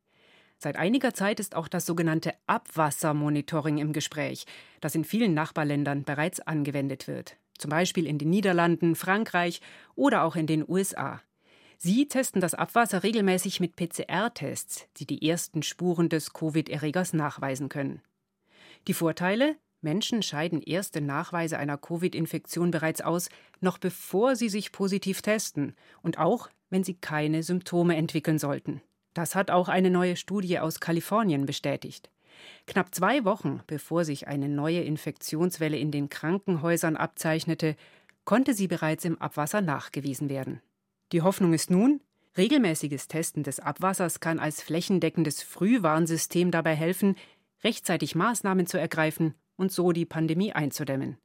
Seit 0.57 0.75
einiger 0.75 1.13
Zeit 1.13 1.39
ist 1.39 1.55
auch 1.55 1.69
das 1.69 1.85
sogenannte 1.85 2.33
Abwassermonitoring 2.47 3.77
im 3.77 3.93
Gespräch, 3.93 4.45
das 4.81 4.93
in 4.93 5.05
vielen 5.05 5.33
Nachbarländern 5.33 6.03
bereits 6.03 6.41
angewendet 6.41 7.07
wird, 7.07 7.37
zum 7.57 7.69
Beispiel 7.69 8.05
in 8.05 8.17
den 8.17 8.29
Niederlanden, 8.29 8.95
Frankreich 8.95 9.61
oder 9.95 10.23
auch 10.23 10.35
in 10.35 10.47
den 10.47 10.67
USA. 10.67 11.21
Sie 11.77 12.09
testen 12.09 12.41
das 12.41 12.55
Abwasser 12.55 13.03
regelmäßig 13.03 13.61
mit 13.61 13.77
PCR-Tests, 13.77 14.89
die 14.97 15.05
die 15.05 15.29
ersten 15.29 15.63
Spuren 15.63 16.09
des 16.09 16.33
Covid-Erregers 16.33 17.13
nachweisen 17.13 17.69
können. 17.69 18.01
Die 18.89 18.93
Vorteile? 18.93 19.55
Menschen 19.81 20.21
scheiden 20.23 20.61
erste 20.61 20.99
Nachweise 20.99 21.57
einer 21.57 21.77
Covid-Infektion 21.77 22.71
bereits 22.71 23.01
aus, 23.01 23.29
noch 23.61 23.77
bevor 23.77 24.35
sie 24.35 24.49
sich 24.49 24.71
positiv 24.71 25.21
testen 25.21 25.73
und 26.01 26.17
auch, 26.17 26.49
wenn 26.69 26.83
sie 26.83 26.95
keine 26.95 27.43
Symptome 27.43 27.95
entwickeln 27.95 28.39
sollten. 28.39 28.81
Das 29.13 29.35
hat 29.35 29.51
auch 29.51 29.69
eine 29.69 29.89
neue 29.89 30.15
Studie 30.15 30.59
aus 30.59 30.79
Kalifornien 30.79 31.45
bestätigt. 31.45 32.09
Knapp 32.67 32.93
zwei 32.93 33.23
Wochen 33.25 33.61
bevor 33.67 34.05
sich 34.05 34.27
eine 34.27 34.49
neue 34.49 34.81
Infektionswelle 34.81 35.77
in 35.77 35.91
den 35.91 36.09
Krankenhäusern 36.09 36.95
abzeichnete, 36.95 37.75
konnte 38.25 38.53
sie 38.53 38.67
bereits 38.67 39.05
im 39.05 39.19
Abwasser 39.19 39.61
nachgewiesen 39.61 40.29
werden. 40.29 40.61
Die 41.11 41.21
Hoffnung 41.21 41.53
ist 41.53 41.71
nun, 41.71 42.01
regelmäßiges 42.37 43.07
Testen 43.07 43.43
des 43.43 43.59
Abwassers 43.59 44.19
kann 44.19 44.39
als 44.39 44.61
flächendeckendes 44.61 45.41
Frühwarnsystem 45.41 46.51
dabei 46.51 46.75
helfen, 46.75 47.15
rechtzeitig 47.63 48.15
Maßnahmen 48.15 48.67
zu 48.67 48.77
ergreifen 48.77 49.35
und 49.59 49.71
so 49.71 49.91
die 49.91 50.05
Pandemie 50.05 50.53
einzudämmen. 50.53 51.17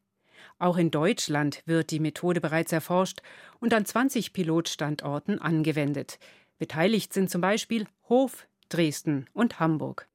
Auch 0.59 0.77
in 0.77 0.91
Deutschland 0.91 1.63
wird 1.67 1.91
die 1.91 2.01
Methode 2.01 2.41
bereits 2.41 2.73
erforscht 2.73 3.21
und 3.61 3.73
an 3.73 3.85
20 3.85 4.33
Pilotstandorten 4.33 5.41
angewendet. 5.41 6.19
Beteiligt 6.59 7.13
sind 7.13 7.31
zum 7.31 7.41
Beispiel 7.41 7.87
Hof, 8.09 8.47
Dresden 8.69 9.27
und 9.33 9.61
Hamburg. 9.61 10.09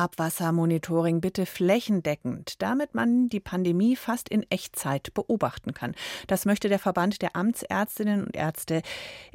Abwassermonitoring 0.00 1.20
bitte 1.20 1.44
flächendeckend, 1.44 2.62
damit 2.62 2.94
man 2.94 3.28
die 3.28 3.38
Pandemie 3.38 3.96
fast 3.96 4.30
in 4.30 4.50
Echtzeit 4.50 5.12
beobachten 5.12 5.74
kann. 5.74 5.94
Das 6.26 6.46
möchte 6.46 6.70
der 6.70 6.78
Verband 6.78 7.20
der 7.20 7.36
Amtsärztinnen 7.36 8.24
und 8.24 8.34
Ärzte. 8.34 8.80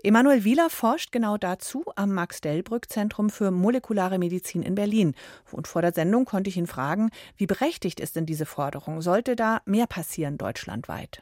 Emanuel 0.01 0.43
Wieler 0.43 0.71
forscht 0.71 1.11
genau 1.11 1.37
dazu 1.37 1.85
am 1.95 2.13
Max-Delbrück-Zentrum 2.13 3.29
für 3.29 3.51
molekulare 3.51 4.17
Medizin 4.17 4.63
in 4.63 4.73
Berlin. 4.73 5.13
Und 5.51 5.67
vor 5.67 5.83
der 5.83 5.93
Sendung 5.93 6.25
konnte 6.25 6.49
ich 6.49 6.57
ihn 6.57 6.65
fragen, 6.65 7.11
wie 7.37 7.45
berechtigt 7.45 7.99
ist 7.99 8.15
denn 8.15 8.25
diese 8.25 8.47
Forderung? 8.47 9.03
Sollte 9.03 9.35
da 9.35 9.61
mehr 9.65 9.85
passieren 9.85 10.39
deutschlandweit? 10.39 11.21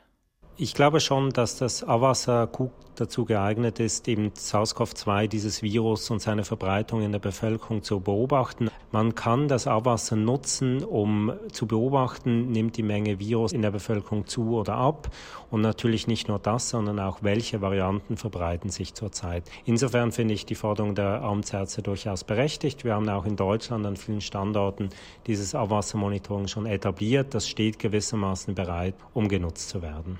Ich 0.55 0.75
glaube 0.75 0.99
schon, 0.99 1.31
dass 1.31 1.57
das 1.57 1.83
Abwasser 1.83 2.45
gut 2.45 2.69
dazu 2.95 3.25
geeignet 3.25 3.79
ist, 3.79 4.07
eben 4.07 4.29
SARS-CoV-2, 4.35 5.27
dieses 5.27 5.63
Virus 5.63 6.11
und 6.11 6.21
seine 6.21 6.43
Verbreitung 6.43 7.01
in 7.01 7.11
der 7.11 7.17
Bevölkerung 7.17 7.81
zu 7.81 7.99
beobachten. 7.99 8.69
Man 8.91 9.15
kann 9.15 9.47
das 9.47 9.65
Abwasser 9.65 10.15
nutzen, 10.15 10.83
um 10.83 11.33
zu 11.51 11.65
beobachten, 11.65 12.51
nimmt 12.51 12.77
die 12.77 12.83
Menge 12.83 13.17
Virus 13.17 13.51
in 13.51 13.63
der 13.63 13.71
Bevölkerung 13.71 14.27
zu 14.27 14.55
oder 14.55 14.75
ab. 14.75 15.09
Und 15.49 15.61
natürlich 15.61 16.05
nicht 16.05 16.27
nur 16.27 16.37
das, 16.37 16.69
sondern 16.69 16.99
auch, 16.99 17.23
welche 17.23 17.61
Varianten 17.61 18.15
verbreiten 18.15 18.69
sich 18.69 18.93
zurzeit. 18.93 19.49
Insofern 19.65 20.11
finde 20.11 20.35
ich 20.35 20.45
die 20.45 20.53
Forderung 20.53 20.93
der 20.93 21.23
Amtsärzte 21.23 21.81
durchaus 21.81 22.23
berechtigt. 22.23 22.83
Wir 22.83 22.93
haben 22.93 23.09
auch 23.09 23.25
in 23.25 23.37
Deutschland 23.37 23.87
an 23.87 23.97
vielen 23.97 24.21
Standorten 24.21 24.89
dieses 25.25 25.55
Abwassermonitoring 25.55 26.47
schon 26.47 26.67
etabliert. 26.67 27.33
Das 27.33 27.49
steht 27.49 27.79
gewissermaßen 27.79 28.53
bereit, 28.53 28.93
um 29.15 29.27
genutzt 29.27 29.69
zu 29.69 29.81
werden. 29.81 30.19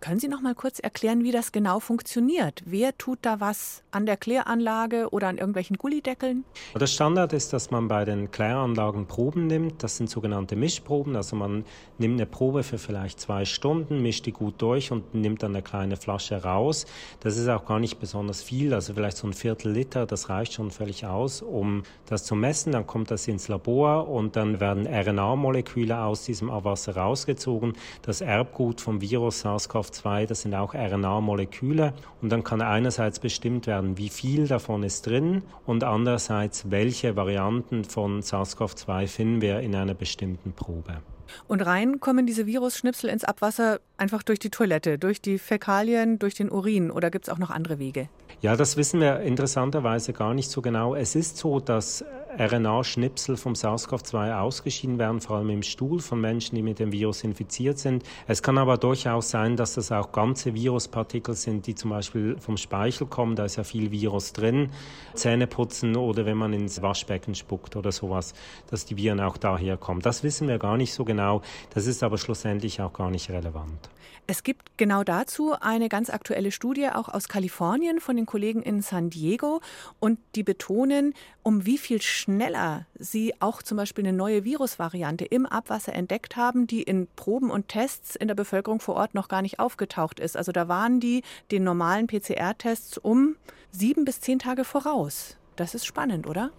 Können 0.00 0.20
Sie 0.20 0.28
noch 0.28 0.40
mal 0.40 0.54
kurz 0.54 0.78
erklären, 0.78 1.24
wie 1.24 1.32
das 1.32 1.50
genau 1.50 1.80
funktioniert? 1.80 2.62
Wer 2.64 2.96
tut 2.96 3.18
da 3.22 3.40
was 3.40 3.82
an 3.90 4.06
der 4.06 4.16
Kläranlage 4.16 5.08
oder 5.10 5.26
an 5.26 5.38
irgendwelchen 5.38 5.76
Gullideckeln? 5.76 6.44
Der 6.78 6.86
Standard 6.86 7.32
ist, 7.32 7.52
dass 7.52 7.72
man 7.72 7.88
bei 7.88 8.04
den 8.04 8.30
Kläranlagen 8.30 9.06
Proben 9.06 9.48
nimmt. 9.48 9.82
Das 9.82 9.96
sind 9.96 10.08
sogenannte 10.08 10.54
Mischproben. 10.54 11.16
Also 11.16 11.34
man 11.34 11.64
nimmt 11.98 12.14
eine 12.14 12.26
Probe 12.26 12.62
für 12.62 12.78
vielleicht 12.78 13.18
zwei 13.18 13.44
Stunden, 13.44 14.00
mischt 14.00 14.26
die 14.26 14.32
gut 14.32 14.62
durch 14.62 14.92
und 14.92 15.14
nimmt 15.14 15.42
dann 15.42 15.50
eine 15.50 15.62
kleine 15.62 15.96
Flasche 15.96 16.44
raus. 16.44 16.86
Das 17.18 17.36
ist 17.36 17.48
auch 17.48 17.66
gar 17.66 17.80
nicht 17.80 17.98
besonders 17.98 18.40
viel, 18.40 18.74
also 18.74 18.94
vielleicht 18.94 19.16
so 19.16 19.26
ein 19.26 19.32
Viertel 19.32 19.72
Liter. 19.72 20.06
Das 20.06 20.28
reicht 20.28 20.52
schon 20.52 20.70
völlig 20.70 21.06
aus, 21.06 21.42
um 21.42 21.82
das 22.06 22.22
zu 22.22 22.36
messen. 22.36 22.70
Dann 22.70 22.86
kommt 22.86 23.10
das 23.10 23.26
ins 23.26 23.48
Labor 23.48 24.08
und 24.08 24.36
dann 24.36 24.60
werden 24.60 24.86
RNA-Moleküle 24.86 26.00
aus 26.00 26.24
diesem 26.24 26.50
Abwasser 26.50 26.96
rausgezogen. 26.96 27.72
Das 28.02 28.20
Erbgut 28.20 28.80
vom 28.80 29.00
Virus 29.00 29.40
SARS-CoV 29.44 29.87
SARS-CoV-2, 29.88 30.26
das 30.26 30.42
sind 30.42 30.54
auch 30.54 30.74
RNA-Moleküle. 30.74 31.92
Und 32.20 32.30
dann 32.30 32.44
kann 32.44 32.60
einerseits 32.60 33.18
bestimmt 33.18 33.66
werden, 33.66 33.98
wie 33.98 34.08
viel 34.08 34.46
davon 34.46 34.82
ist 34.82 35.06
drin 35.06 35.42
und 35.66 35.84
andererseits, 35.84 36.70
welche 36.70 37.16
Varianten 37.16 37.84
von 37.84 38.22
SARS-CoV-2 38.22 39.06
finden 39.06 39.40
wir 39.40 39.60
in 39.60 39.74
einer 39.74 39.94
bestimmten 39.94 40.52
Probe. 40.52 40.98
Und 41.46 41.60
rein 41.60 42.00
kommen 42.00 42.26
diese 42.26 42.46
Virusschnipsel 42.46 43.10
ins 43.10 43.22
Abwasser 43.22 43.80
einfach 43.98 44.22
durch 44.22 44.38
die 44.38 44.48
Toilette, 44.48 44.98
durch 44.98 45.20
die 45.20 45.38
Fäkalien, 45.38 46.18
durch 46.18 46.34
den 46.34 46.50
Urin 46.50 46.90
oder 46.90 47.10
gibt 47.10 47.28
es 47.28 47.32
auch 47.32 47.38
noch 47.38 47.50
andere 47.50 47.78
Wege? 47.78 48.08
Ja, 48.40 48.56
das 48.56 48.78
wissen 48.78 49.00
wir 49.00 49.20
interessanterweise 49.20 50.14
gar 50.14 50.32
nicht 50.32 50.50
so 50.50 50.62
genau. 50.62 50.94
Es 50.94 51.14
ist 51.14 51.36
so, 51.36 51.60
dass 51.60 52.02
RNA-Schnipsel 52.36 53.36
vom 53.36 53.54
SARS-CoV-2 53.54 54.38
ausgeschieden 54.38 54.98
werden, 54.98 55.20
vor 55.20 55.36
allem 55.36 55.50
im 55.50 55.62
Stuhl 55.62 56.00
von 56.00 56.20
Menschen, 56.20 56.56
die 56.56 56.62
mit 56.62 56.78
dem 56.78 56.92
Virus 56.92 57.24
infiziert 57.24 57.78
sind. 57.78 58.04
Es 58.26 58.42
kann 58.42 58.58
aber 58.58 58.76
durchaus 58.76 59.30
sein, 59.30 59.56
dass 59.56 59.74
das 59.74 59.90
auch 59.92 60.12
ganze 60.12 60.54
Viruspartikel 60.54 61.34
sind, 61.34 61.66
die 61.66 61.74
zum 61.74 61.90
Beispiel 61.90 62.36
vom 62.38 62.56
Speichel 62.56 63.06
kommen. 63.06 63.34
Da 63.34 63.44
ist 63.44 63.56
ja 63.56 63.64
viel 63.64 63.90
Virus 63.90 64.32
drin. 64.32 64.70
Zähne 65.14 65.46
putzen 65.46 65.96
oder 65.96 66.26
wenn 66.26 66.36
man 66.36 66.52
ins 66.52 66.82
Waschbecken 66.82 67.34
spuckt 67.34 67.76
oder 67.76 67.92
sowas, 67.92 68.34
dass 68.70 68.84
die 68.84 68.96
Viren 68.96 69.20
auch 69.20 69.36
daher 69.36 69.76
kommen. 69.76 70.00
Das 70.00 70.22
wissen 70.22 70.48
wir 70.48 70.58
gar 70.58 70.76
nicht 70.76 70.92
so 70.92 71.04
genau. 71.04 71.42
Das 71.74 71.86
ist 71.86 72.02
aber 72.02 72.18
schlussendlich 72.18 72.80
auch 72.82 72.92
gar 72.92 73.10
nicht 73.10 73.30
relevant. 73.30 73.88
Es 74.30 74.42
gibt 74.42 74.76
genau 74.76 75.04
dazu 75.04 75.54
eine 75.58 75.88
ganz 75.88 76.10
aktuelle 76.10 76.52
Studie 76.52 76.90
auch 76.90 77.08
aus 77.08 77.28
Kalifornien 77.28 77.98
von 77.98 78.14
den 78.14 78.26
Kollegen 78.26 78.62
in 78.62 78.82
San 78.82 79.08
Diego 79.08 79.62
und 80.00 80.18
die 80.34 80.42
betonen, 80.42 81.14
um 81.42 81.64
wie 81.64 81.78
viel 81.78 82.02
schneller 82.02 82.84
sie 82.98 83.32
auch 83.40 83.62
zum 83.62 83.78
Beispiel 83.78 84.06
eine 84.06 84.14
neue 84.14 84.44
Virusvariante 84.44 85.24
im 85.24 85.46
Abwasser 85.46 85.94
entdeckt 85.94 86.36
haben, 86.36 86.66
die 86.66 86.82
in 86.82 87.08
Proben 87.16 87.50
und 87.50 87.68
Tests 87.68 88.16
in 88.16 88.28
der 88.28 88.34
Bevölkerung 88.34 88.80
vor 88.80 88.96
Ort 88.96 89.14
noch 89.14 89.28
gar 89.28 89.40
nicht 89.40 89.60
aufgetaucht 89.60 90.20
ist. 90.20 90.36
Also 90.36 90.52
da 90.52 90.68
waren 90.68 91.00
die 91.00 91.22
den 91.50 91.64
normalen 91.64 92.06
PCR-Tests 92.06 92.98
um 92.98 93.36
sieben 93.70 94.04
bis 94.04 94.20
zehn 94.20 94.38
Tage 94.38 94.64
voraus. 94.64 95.38
Das 95.56 95.74
ist 95.74 95.86
spannend, 95.86 96.26
oder? 96.26 96.50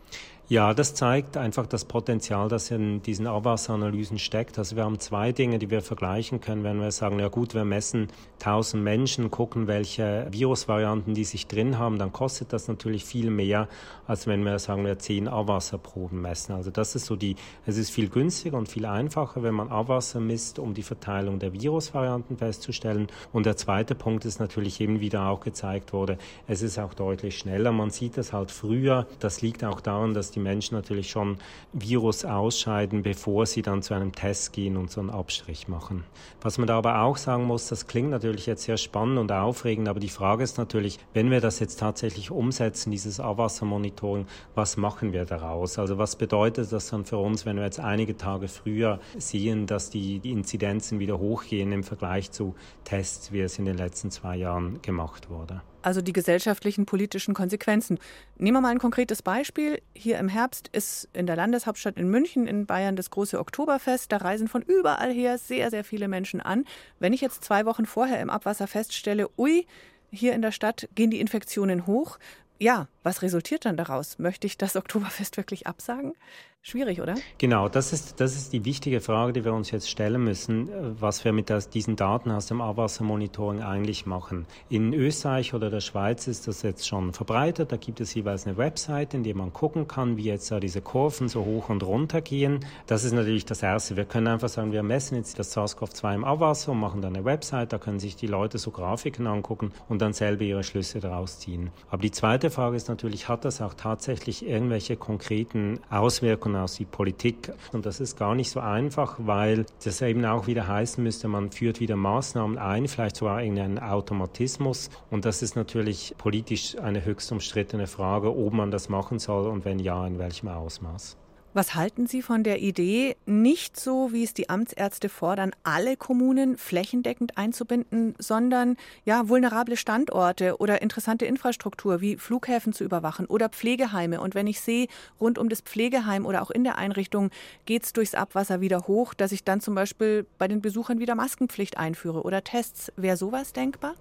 Ja, 0.51 0.74
das 0.74 0.96
zeigt 0.96 1.38
einfach 1.38 1.68
das 1.68 1.86
Potenzial, 1.86 2.50
das 2.50 2.72
in 2.72 3.03
diesen 3.03 3.27
Abwasseranalysen 3.27 4.18
steckt. 4.18 4.58
Also 4.58 4.75
wir 4.75 4.84
haben 4.84 4.98
zwei 4.98 5.32
Dinge, 5.32 5.60
die 5.60 5.70
wir 5.70 5.84
vergleichen 5.84 6.41
können, 6.41 6.63
wenn 6.63 6.82
wir 6.82 6.89
sagen, 6.89 7.20
ja 7.20 7.27
gut, 7.27 7.53
wir 7.53 7.65
messen 7.65 8.08
1000 8.39 8.84
Menschen, 8.84 9.29
gucken, 9.29 9.68
welche 9.68 10.25
Virusvarianten 10.32 11.13
die 11.13 11.24
sich 11.24 11.46
drin 11.46 11.77
haben, 11.77 12.00
dann 12.00 12.12
kostet 12.12 12.51
das 12.51 12.68
natürlich 12.68 13.06
viel 13.06 13.29
mehr, 13.29 13.68
als 14.08 14.25
wenn 14.25 14.44
wir 14.44 14.58
sagen, 14.58 14.86
wir 14.86 14.98
10 14.98 15.27
Abwasserproben 15.27 16.20
messen. 16.20 16.53
Also 16.53 16.72
das 16.72 16.96
ist 16.96 17.06
so 17.06 17.15
die, 17.15 17.36
es 17.68 17.77
ist 17.77 17.91
viel 17.91 18.10
günstiger 18.10 18.58
und 18.58 18.70
viel 18.70 18.88
einfacher, 18.88 19.44
wenn 19.44 19.53
man 19.53 19.70
Abwasser 19.70 20.20
misst, 20.20 20.58
um 20.58 20.74
die 20.74 20.82
Verteilung 20.82 21.38
der 21.38 21.53
Virusvarianten 21.53 22.38
festzustellen. 22.38 23.06
Und 23.32 23.46
der 23.46 23.56
zweite 23.56 23.94
Punkt 23.94 24.25
ist 24.25 24.39
natürlich 24.39 24.82
eben 24.82 25.00
wieder 25.00 25.27
auch 25.27 25.41
gezeigt 25.41 25.94
wurde, 25.94 26.18
es 26.48 26.63
ist 26.63 26.79
auch 26.79 26.96
deutlich 26.96 27.38
schneller. 27.38 27.72
Man 27.72 27.91
sieht 27.91 28.18
das 28.18 28.34
halt 28.34 28.50
früher. 28.50 29.06
Das 29.20 29.44
liegt 29.44 29.63
auch 29.63 29.79
daran, 29.79 30.15
dass 30.15 30.32
die 30.32 30.38
die 30.39 30.43
Menschen 30.43 30.75
natürlich 30.75 31.10
schon 31.10 31.38
Virus 31.74 32.25
ausscheiden, 32.25 33.03
bevor 33.03 33.46
sie 33.46 33.62
dann 33.62 33.81
zu 33.81 33.93
einem 33.93 34.13
Test 34.13 34.53
gehen 34.53 34.77
und 34.77 34.89
so 34.89 35.01
einen 35.01 35.10
Abstrich 35.10 35.67
machen. 35.67 36.03
Was 36.41 36.58
man 36.58 36.67
da 36.67 36.77
aber 36.77 37.01
auch 37.01 37.17
sagen 37.17 37.43
muss, 37.43 37.67
das 37.67 37.88
klingt 37.88 38.10
natürlich 38.10 38.46
jetzt 38.46 38.63
sehr 38.63 38.77
spannend 38.77 39.19
und 39.19 39.31
aufregend, 39.31 39.88
aber 39.88 40.00
die 40.00 40.10
Frage 40.10 40.43
ist 40.43 40.58
natürlich, 40.58 41.00
wenn 41.13 41.29
wir 41.29 41.41
das 41.41 41.60
jetzt 41.60 41.79
tatsächlich 41.79 42.31
umsetzen, 42.31 42.91
dieses 42.91 43.19
Abwassermonitoring, 43.19 44.25
was 44.55 44.77
machen 44.77 45.13
wir 45.13 45.25
daraus? 45.25 45.77
Also 45.77 45.98
was 45.98 46.15
bedeutet 46.15 46.72
das 46.72 46.89
dann 46.89 47.05
für 47.05 47.17
uns, 47.17 47.46
wenn 47.46 47.58
wir 47.58 47.63
jetzt 47.63 47.79
einige 47.79 48.15
Tage 48.15 48.48
früher 48.48 49.00
sehen, 49.17 49.67
dass 49.67 49.89
die, 49.89 50.19
die 50.19 50.31
Inzidenzen 50.31 51.00
wieder 51.00 51.19
hochgehen 51.19 51.72
im 51.72 51.84
Vergleich 51.84 52.31
zu 52.31 52.55
Tests, 52.86 53.31
wie 53.31 53.41
es 53.41 53.60
in 53.60 53.65
den 53.65 53.77
letzten 53.77 54.12
zwei 54.12 54.38
Jahren 54.38 54.81
gemacht 54.81 55.29
wurde? 55.29 55.62
Also 55.81 56.01
die 56.01 56.13
gesellschaftlichen, 56.13 56.86
politischen 56.86 57.33
Konsequenzen. 57.33 58.00
Nehmen 58.38 58.57
wir 58.57 58.62
mal 58.62 58.69
ein 58.69 58.79
konkretes 58.79 59.21
Beispiel. 59.21 59.81
Hier 59.93 60.17
im 60.17 60.27
Herbst 60.27 60.69
ist 60.71 61.07
in 61.13 61.27
der 61.27 61.36
Landeshauptstadt 61.36 61.98
in 61.98 62.09
München 62.09 62.48
in 62.48 62.65
Bayern 62.65 62.95
das 62.95 63.09
große 63.09 63.39
Oktoberfest. 63.39 64.12
Da 64.12 64.17
reisen 64.17 64.48
von 64.48 64.62
überall 64.62 65.13
her 65.13 65.38
sehr, 65.38 65.69
sehr 65.69 65.83
viele 65.83 66.07
Menschen 66.07 66.41
an. 66.41 66.65
Wenn 67.00 67.13
ich 67.13 67.21
jetzt 67.21 67.43
zwei 67.43 67.65
Wochen 67.65 67.86
vorher 67.86 68.19
im 68.19 68.29
Abwasser 68.29 68.67
feststelle, 68.67 69.29
ui, 69.38 69.65
hier 70.12 70.33
in 70.33 70.41
der 70.41 70.51
Stadt 70.51 70.89
gehen 70.95 71.12
die 71.12 71.19
Infektionen 71.19 71.86
hoch, 71.88 72.17
ja, 72.59 72.88
was 73.03 73.22
resultiert 73.22 73.65
dann 73.65 73.77
daraus? 73.77 74.20
Möchte 74.20 74.48
ich 74.48 74.58
das 74.58 74.75
Oktoberfest 74.77 75.38
wirklich 75.38 75.68
absagen? 75.68 76.13
Schwierig, 76.62 77.00
oder? 77.00 77.15
Genau, 77.38 77.70
das 77.70 77.94
ist, 77.94 78.20
das 78.20 78.36
ist 78.36 78.51
die 78.51 78.65
wichtige 78.65 79.00
Frage, 79.00 79.32
die 79.32 79.46
wir 79.46 79.53
uns 79.53 79.72
jetzt 79.72 79.89
stellen 79.89 80.22
müssen, 80.22 80.70
was 81.00 81.24
wir 81.24 81.32
mit 81.32 81.50
das, 81.50 81.70
diesen 81.70 81.96
Daten 81.96 82.32
aus 82.32 82.48
dem 82.48 82.60
Abwassermonitoring 82.60 83.62
eigentlich 83.62 84.06
machen. 84.06 84.46
In 84.68 84.94
Österreich 84.94 85.53
oder 85.53 85.70
der 85.70 85.79
Schweiz 85.79 86.27
ist 86.27 86.50
das 86.50 86.62
jetzt 86.63 86.86
schon 86.86 87.13
verbreitet. 87.13 87.72
Da 87.72 87.77
gibt 87.77 88.01
es 88.01 88.13
jeweils 88.13 88.46
eine 88.46 88.58
Website, 88.58 89.13
in 89.13 89.24
der 89.24 89.38
man 89.38 89.53
gucken 89.53 89.88
kann, 89.88 90.18
wie 90.18 90.25
jetzt 90.25 90.51
da 90.51 90.60
diese 90.60 90.82
Kurven 90.82 91.29
so 91.29 91.46
hoch 91.46 91.70
und 91.70 91.82
runter 91.82 92.20
gehen. 92.20 92.65
Das 92.88 93.06
ist 93.06 93.13
natürlich 93.13 93.46
das 93.46 93.63
Erste. 93.63 93.96
Wir 93.96 94.03
können 94.03 94.27
einfach 94.27 94.50
sagen, 94.50 94.74
wir 94.74 94.84
messen 94.84 95.15
jetzt 95.15 95.39
das 95.39 95.56
SARS-CoV-2 95.56 96.15
im 96.15 96.25
Abwasser 96.25 96.74
und 96.74 96.79
machen 96.82 97.01
dann 97.01 97.15
eine 97.15 97.24
Website. 97.24 97.72
Da 97.72 97.77
können 97.77 98.01
sich 98.01 98.18
die 98.18 98.27
Leute 98.27 98.58
so 98.58 98.72
Grafiken 98.72 99.27
angucken 99.27 99.72
und 99.88 100.01
dann 100.01 100.12
selber 100.12 100.44
ihre 100.44 100.65
Schlüsse 100.65 101.00
daraus 101.00 101.39
ziehen. 101.39 101.72
Aber 101.89 102.01
die 102.01 102.12
zweite 102.12 102.50
Frage 102.50 102.75
ist 102.75 102.88
natürlich, 102.89 103.29
hat 103.29 103.46
das 103.46 103.62
auch 103.62 103.74
tatsächlich 103.74 104.46
irgendwelche 104.46 104.98
konkreten 104.98 105.79
Auswirkungen 105.89 106.58
aus 106.58 106.75
die 106.75 106.86
Politik. 106.86 107.51
Und 107.72 107.86
das 107.86 108.00
ist 108.00 108.17
gar 108.17 108.36
nicht 108.36 108.50
so 108.51 108.60
einfach, 108.60 109.15
weil 109.19 109.65
das 109.84 110.01
eben 110.01 110.25
auch 110.25 110.48
wieder 110.48 110.67
heißen 110.67 111.03
müsste, 111.03 111.27
man 111.27 111.51
führt 111.51 111.79
wieder 111.79 111.96
Maßnahmen 111.96 112.58
ein, 112.58 112.88
vielleicht 112.88 113.15
sogar 113.15 113.41
irgendeinen 113.41 113.79
Automatismus. 113.79 114.89
Und 115.10 115.24
das 115.24 115.41
ist 115.41 115.55
natürlich 115.55 116.15
politisch 116.17 116.77
eine 116.77 117.05
höchst 117.05 117.31
umstrittene 117.31 117.88
Frage, 117.88 118.36
ob 118.36 118.53
man 118.53 118.72
das 118.72 118.89
machen 118.89 119.19
soll 119.19 119.48
und 119.48 119.63
wenn 119.63 119.79
ja, 119.79 120.05
in 120.05 120.19
welchem 120.19 120.50
Ausmaß. 120.50 121.17
Was 121.51 121.74
halten 121.74 122.06
Sie 122.06 122.22
von 122.22 122.44
der 122.44 122.62
Idee, 122.62 123.15
nicht 123.25 123.79
so, 123.79 124.13
wie 124.13 124.24
es 124.24 124.36
die 124.36 124.51
Amtsärzte 124.51 125.10
fordern, 125.10 125.50
alle 125.63 125.98
Kommunen 125.98 126.58
flächendeckend 126.58 127.39
einzubinden, 127.39 128.13
sondern 128.20 128.77
ja, 129.03 129.29
vulnerable 129.29 129.75
Standorte 129.75 130.58
oder 130.60 130.84
interessante 130.84 131.25
Infrastruktur 131.25 132.01
wie 132.01 132.18
Flughäfen 132.18 132.72
zu 132.72 132.84
überwachen 132.84 133.25
oder 133.25 133.50
Pflegeheime? 133.50 134.22
Und 134.22 134.36
wenn 134.36 134.46
ich 134.46 134.62
sehe, 134.62 134.86
rund 135.20 135.39
um 135.39 135.50
das 135.50 135.62
Pflegeheim 135.62 136.27
oder 136.27 136.44
auch 136.44 136.51
in 136.51 136.63
der 136.63 136.77
Einrichtung 136.77 137.32
geht 137.65 137.84
es 137.84 137.94
durchs 137.94 138.13
Abwasser 138.13 138.62
wieder 138.62 138.82
hoch, 138.88 139.15
dass 139.15 139.32
ich 139.32 139.44
dann 139.44 139.60
zum 139.60 139.74
Beispiel 139.74 140.27
bei 140.38 140.48
den 140.48 140.62
Besuchern 140.62 141.00
wieder 141.00 141.15
Maskenpflicht 141.15 141.79
einführe 141.79 142.22
oder 142.22 142.44
Tests. 142.44 142.91
Wäre 142.96 143.18
sowas 143.18 143.53
denkbar? 143.53 143.96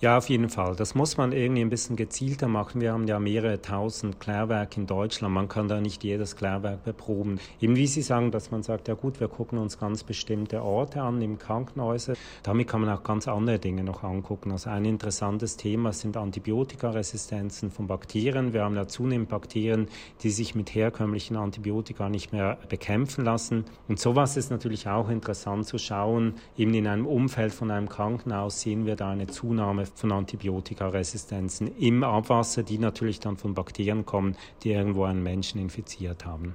Ja, 0.00 0.18
auf 0.18 0.28
jeden 0.28 0.48
Fall. 0.50 0.76
Das 0.76 0.94
muss 0.94 1.16
man 1.16 1.32
irgendwie 1.32 1.62
ein 1.62 1.70
bisschen 1.70 1.96
gezielter 1.96 2.46
machen. 2.46 2.80
Wir 2.80 2.92
haben 2.92 3.08
ja 3.08 3.18
mehrere 3.18 3.60
tausend 3.60 4.20
Klärwerke 4.20 4.80
in 4.80 4.86
Deutschland. 4.86 5.34
Man 5.34 5.48
kann 5.48 5.66
da 5.66 5.80
nicht 5.80 6.04
jedes 6.04 6.36
Klärwerk 6.36 6.84
beproben. 6.92 7.40
Eben 7.60 7.76
wie 7.76 7.86
Sie 7.86 8.02
sagen, 8.02 8.30
dass 8.30 8.50
man 8.50 8.62
sagt, 8.62 8.88
ja 8.88 8.94
gut, 8.94 9.18
wir 9.18 9.28
gucken 9.28 9.58
uns 9.58 9.78
ganz 9.78 10.04
bestimmte 10.04 10.62
Orte 10.62 11.00
an 11.00 11.22
im 11.22 11.38
Krankenhäuser. 11.38 12.14
Damit 12.42 12.68
kann 12.68 12.82
man 12.82 12.90
auch 12.90 13.02
ganz 13.02 13.26
andere 13.28 13.58
Dinge 13.58 13.82
noch 13.82 14.02
angucken. 14.02 14.52
Also 14.52 14.70
ein 14.70 14.84
interessantes 14.84 15.56
Thema 15.56 15.92
sind 15.92 16.16
Antibiotikaresistenzen 16.16 17.70
von 17.70 17.86
Bakterien. 17.86 18.52
Wir 18.52 18.64
haben 18.64 18.76
ja 18.76 18.86
zunehmend 18.86 19.30
Bakterien, 19.30 19.88
die 20.22 20.30
sich 20.30 20.54
mit 20.54 20.74
herkömmlichen 20.74 21.36
Antibiotika 21.36 22.08
nicht 22.08 22.32
mehr 22.32 22.58
bekämpfen 22.68 23.24
lassen. 23.24 23.64
Und 23.88 23.98
sowas 23.98 24.36
ist 24.36 24.50
natürlich 24.50 24.86
auch 24.88 25.08
interessant 25.08 25.66
zu 25.66 25.78
schauen. 25.78 26.34
Eben 26.58 26.74
in 26.74 26.86
einem 26.86 27.06
Umfeld 27.06 27.54
von 27.54 27.70
einem 27.70 27.88
Krankenhaus 27.88 28.60
sehen 28.60 28.84
wir 28.84 28.96
da 28.96 29.10
eine 29.10 29.26
Zunahme 29.26 29.86
von 29.86 30.12
Antibiotikaresistenzen 30.12 31.74
im 31.78 32.04
Abwasser, 32.04 32.62
die 32.62 32.78
natürlich 32.78 33.20
dann 33.20 33.38
von 33.38 33.54
Bakterien 33.54 34.04
kommen, 34.04 34.36
die 34.62 34.72
irgendwo 34.72 35.04
einen 35.04 35.22
Menschen 35.22 35.60
infiziert 35.60 36.26
haben. 36.26 36.54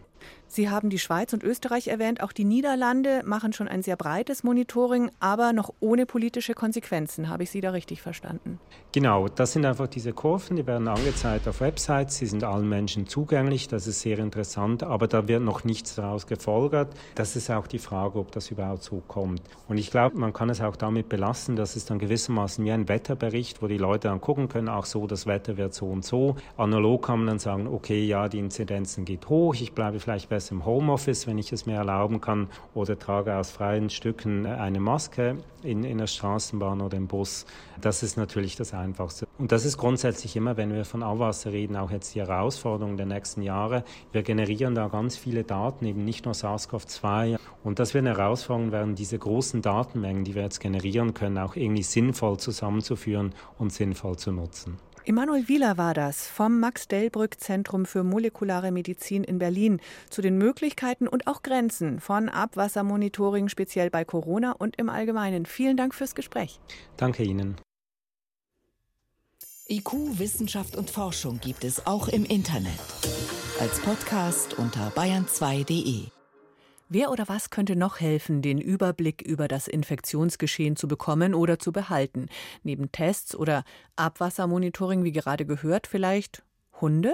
Sie 0.49 0.69
haben 0.69 0.89
die 0.89 0.97
Schweiz 0.97 1.33
und 1.33 1.43
Österreich 1.43 1.87
erwähnt. 1.89 2.23
Auch 2.23 2.31
die 2.31 2.45
Niederlande 2.45 3.21
machen 3.25 3.51
schon 3.51 3.67
ein 3.67 3.83
sehr 3.83 3.97
breites 3.97 4.43
Monitoring, 4.43 5.11
aber 5.19 5.51
noch 5.51 5.73
ohne 5.81 6.05
politische 6.05 6.53
Konsequenzen. 6.53 7.29
Habe 7.29 7.43
ich 7.43 7.51
Sie 7.51 7.59
da 7.61 7.71
richtig 7.71 8.01
verstanden? 8.01 8.59
Genau, 8.93 9.27
das 9.27 9.51
sind 9.51 9.65
einfach 9.65 9.87
diese 9.87 10.13
Kurven, 10.13 10.55
die 10.55 10.65
werden 10.65 10.87
angezeigt 10.87 11.47
auf 11.47 11.59
Websites. 11.59 12.17
Sie 12.17 12.25
sind 12.25 12.43
allen 12.43 12.67
Menschen 12.67 13.07
zugänglich. 13.07 13.67
Das 13.67 13.87
ist 13.87 13.99
sehr 13.99 14.19
interessant, 14.19 14.83
aber 14.83 15.07
da 15.07 15.27
wird 15.27 15.43
noch 15.43 15.65
nichts 15.65 15.95
daraus 15.95 16.25
gefolgert. 16.25 16.93
Das 17.13 17.35
ist 17.35 17.51
auch 17.51 17.67
die 17.67 17.77
Frage, 17.77 18.17
ob 18.17 18.31
das 18.31 18.49
überhaupt 18.49 18.83
so 18.83 19.03
kommt. 19.05 19.41
Und 19.67 19.77
ich 19.77 19.91
glaube, 19.91 20.17
man 20.17 20.31
kann 20.33 20.49
es 20.49 20.61
auch 20.61 20.77
damit 20.77 21.09
belassen, 21.09 21.57
dass 21.57 21.75
es 21.75 21.85
dann 21.85 21.99
gewissermaßen 21.99 22.63
wie 22.63 22.71
ein 22.71 22.87
Wetterbericht, 22.87 23.61
wo 23.61 23.67
die 23.67 23.77
Leute 23.77 24.07
dann 24.07 24.21
gucken 24.21 24.47
können, 24.47 24.69
ach 24.69 24.85
so, 24.85 25.05
das 25.07 25.27
Wetter 25.27 25.57
wird 25.57 25.73
so 25.73 25.87
und 25.87 26.05
so. 26.05 26.37
Analog 26.55 27.05
kann 27.05 27.19
man 27.19 27.27
dann 27.27 27.39
sagen, 27.39 27.67
okay, 27.67 28.05
ja, 28.05 28.29
die 28.29 28.39
Inzidenzen 28.39 29.03
geht 29.03 29.27
hoch, 29.27 29.53
ich 29.53 29.73
bleibe 29.73 29.99
vielleicht 29.99 30.16
besser 30.25 30.53
im 30.53 30.65
Homeoffice, 30.65 31.27
wenn 31.27 31.37
ich 31.37 31.51
es 31.53 31.67
mir 31.67 31.75
erlauben 31.75 32.19
kann, 32.19 32.47
oder 32.73 32.97
trage 32.97 33.35
aus 33.35 33.51
freien 33.51 33.91
Stücken 33.91 34.47
eine 34.47 34.79
Maske 34.79 35.37
in, 35.61 35.83
in 35.83 35.99
der 35.99 36.07
Straßenbahn 36.07 36.81
oder 36.81 36.97
im 36.97 37.05
Bus. 37.05 37.45
Das 37.79 38.01
ist 38.01 38.17
natürlich 38.17 38.55
das 38.55 38.73
Einfachste. 38.73 39.27
Und 39.37 39.51
das 39.51 39.65
ist 39.65 39.77
grundsätzlich 39.77 40.35
immer, 40.35 40.57
wenn 40.57 40.73
wir 40.73 40.83
von 40.85 41.03
Abwasser 41.03 41.51
reden, 41.51 41.75
auch 41.75 41.91
jetzt 41.91 42.15
die 42.15 42.21
Herausforderung 42.21 42.97
der 42.97 43.05
nächsten 43.05 43.43
Jahre. 43.43 43.83
Wir 44.11 44.23
generieren 44.23 44.73
da 44.73 44.87
ganz 44.87 45.15
viele 45.15 45.43
Daten, 45.43 45.85
eben 45.85 46.03
nicht 46.03 46.25
nur 46.25 46.33
SARS-CoV-2. 46.33 47.37
Und 47.63 47.77
das 47.77 47.93
wird 47.93 48.07
eine 48.07 48.17
Herausforderung 48.17 48.71
werden, 48.71 48.95
diese 48.95 49.19
großen 49.19 49.61
Datenmengen, 49.61 50.23
die 50.23 50.33
wir 50.33 50.41
jetzt 50.41 50.59
generieren 50.59 51.13
können, 51.13 51.37
auch 51.37 51.55
irgendwie 51.55 51.83
sinnvoll 51.83 52.37
zusammenzuführen 52.37 53.35
und 53.59 53.71
sinnvoll 53.71 54.17
zu 54.17 54.31
nutzen. 54.31 54.79
Emanuel 55.07 55.47
Wieler 55.47 55.77
war 55.77 55.93
das 55.93 56.27
vom 56.27 56.59
Max-Delbrück-Zentrum 56.59 57.85
für 57.85 58.03
molekulare 58.03 58.73
Medizin 58.73 59.23
in 59.23 59.39
Berlin 59.39 59.79
zu 60.09 60.21
den 60.21 60.37
Möglichkeiten 60.37 61.07
und 61.07 61.27
auch 61.27 61.43
Grenzen 61.43 62.01
von 62.01 62.27
Abwassermonitoring, 62.27 63.47
speziell 63.47 63.89
bei 63.89 64.03
Corona 64.03 64.51
und 64.51 64.77
im 64.77 64.89
Allgemeinen. 64.89 65.45
Vielen 65.45 65.77
Dank 65.77 65.95
fürs 65.95 66.13
Gespräch. 66.13 66.59
Danke 66.97 67.23
Ihnen. 67.23 67.55
IQ, 69.69 70.19
Wissenschaft 70.19 70.75
und 70.75 70.89
Forschung 70.89 71.39
gibt 71.39 71.63
es 71.63 71.87
auch 71.87 72.09
im 72.09 72.25
Internet. 72.25 72.79
Als 73.61 73.79
Podcast 73.79 74.59
unter 74.59 74.89
bayern2.de. 74.89 76.16
Wer 76.89 77.11
oder 77.11 77.27
was 77.27 77.49
könnte 77.49 77.75
noch 77.75 77.99
helfen, 77.99 78.41
den 78.41 78.59
Überblick 78.59 79.21
über 79.21 79.49
das 79.49 79.67
Infektionsgeschehen 79.67 80.77
zu 80.77 80.87
bekommen 80.87 81.33
oder 81.33 81.59
zu 81.59 81.73
behalten? 81.73 82.27
Neben 82.63 82.93
Tests 82.93 83.35
oder 83.35 83.65
Abwassermonitoring, 83.97 85.03
wie 85.03 85.11
gerade 85.11 85.45
gehört, 85.45 85.85
vielleicht 85.87 86.43
Hunde? 86.79 87.13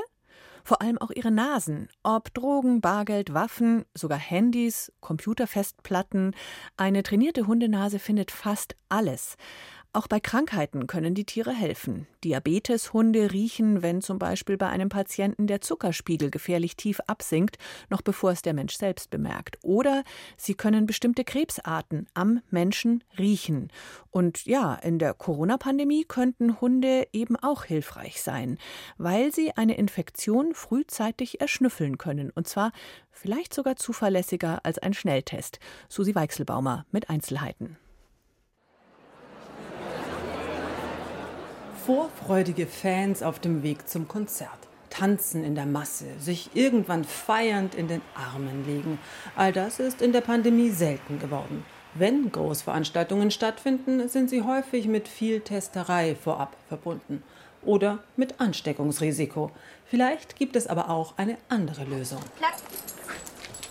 Vor 0.63 0.81
allem 0.81 0.99
auch 0.99 1.09
ihre 1.09 1.31
Nasen. 1.31 1.89
Ob 2.03 2.33
Drogen, 2.35 2.81
Bargeld, 2.81 3.33
Waffen, 3.33 3.83
sogar 3.95 4.19
Handys, 4.19 4.93
Computerfestplatten. 5.01 6.35
Eine 6.77 7.01
trainierte 7.01 7.47
Hundenase 7.47 7.97
findet 7.97 8.29
fast 8.29 8.75
alles. 8.89 9.37
Auch 9.95 10.07
bei 10.07 10.19
Krankheiten 10.19 10.87
können 10.87 11.13
die 11.13 11.23
Tiere 11.23 11.53
helfen. 11.53 12.07
Diabeteshunde 12.23 13.31
riechen, 13.31 13.83
wenn 13.83 14.01
zum 14.01 14.17
Beispiel 14.17 14.57
bei 14.57 14.67
einem 14.67 14.89
Patienten 14.89 15.45
der 15.45 15.61
Zuckerspiegel 15.61 16.31
gefährlich 16.31 16.75
tief 16.75 16.99
absinkt, 17.05 17.59
noch 17.91 18.01
bevor 18.01 18.31
es 18.31 18.41
der 18.41 18.55
Mensch 18.55 18.75
selbst 18.75 19.11
bemerkt. 19.11 19.59
Oder 19.61 20.03
sie 20.35 20.55
können 20.55 20.87
bestimmte 20.87 21.23
Krebsarten 21.23 22.07
am 22.15 22.41
Menschen 22.49 23.03
riechen. 23.19 23.71
Und 24.09 24.47
ja, 24.47 24.73
in 24.73 24.97
der 24.97 25.13
Corona-Pandemie 25.13 26.05
könnten 26.05 26.59
Hunde 26.59 27.07
eben 27.13 27.35
auch 27.35 27.63
hilfreich 27.63 28.23
sein, 28.23 28.57
weil 28.97 29.31
sie 29.31 29.51
eine 29.55 29.77
Infektion 29.77 30.55
frühzeitig 30.55 31.39
erschnüffeln 31.39 31.99
können. 31.99 32.31
Und 32.31 32.47
zwar 32.47 32.71
vielleicht 33.11 33.53
sogar 33.53 33.75
zuverlässiger 33.75 34.61
als 34.65 34.79
ein 34.79 34.95
Schnelltest. 34.95 35.59
Susi 35.87 36.15
Weichselbaumer 36.15 36.87
mit 36.91 37.11
Einzelheiten. 37.11 37.77
Vorfreudige 41.85 42.65
Fans 42.65 43.21
auf 43.21 43.39
dem 43.39 43.61
Weg 43.61 43.89
zum 43.89 44.07
Konzert. 44.07 44.49
Tanzen 44.89 45.43
in 45.43 45.53
der 45.53 45.65
Masse, 45.65 46.05
sich 46.17 46.51
irgendwann 46.53 47.03
feiernd 47.03 47.75
in 47.75 47.89
den 47.89 48.01
Armen 48.15 48.65
legen. 48.65 48.99
All 49.35 49.51
das 49.51 49.81
ist 49.81 50.01
in 50.01 50.13
der 50.13 50.21
Pandemie 50.21 50.69
selten 50.69 51.19
geworden. 51.19 51.65
Wenn 51.93 52.31
Großveranstaltungen 52.31 53.31
stattfinden, 53.31 54.07
sind 54.07 54.29
sie 54.29 54.43
häufig 54.43 54.87
mit 54.87 55.09
viel 55.09 55.41
Testerei 55.41 56.15
vorab 56.15 56.55
verbunden 56.69 57.21
oder 57.63 57.99
mit 58.15 58.39
Ansteckungsrisiko. 58.39 59.51
Vielleicht 59.85 60.37
gibt 60.37 60.55
es 60.55 60.67
aber 60.67 60.89
auch 60.89 61.17
eine 61.17 61.35
andere 61.49 61.83
Lösung. 61.83 62.21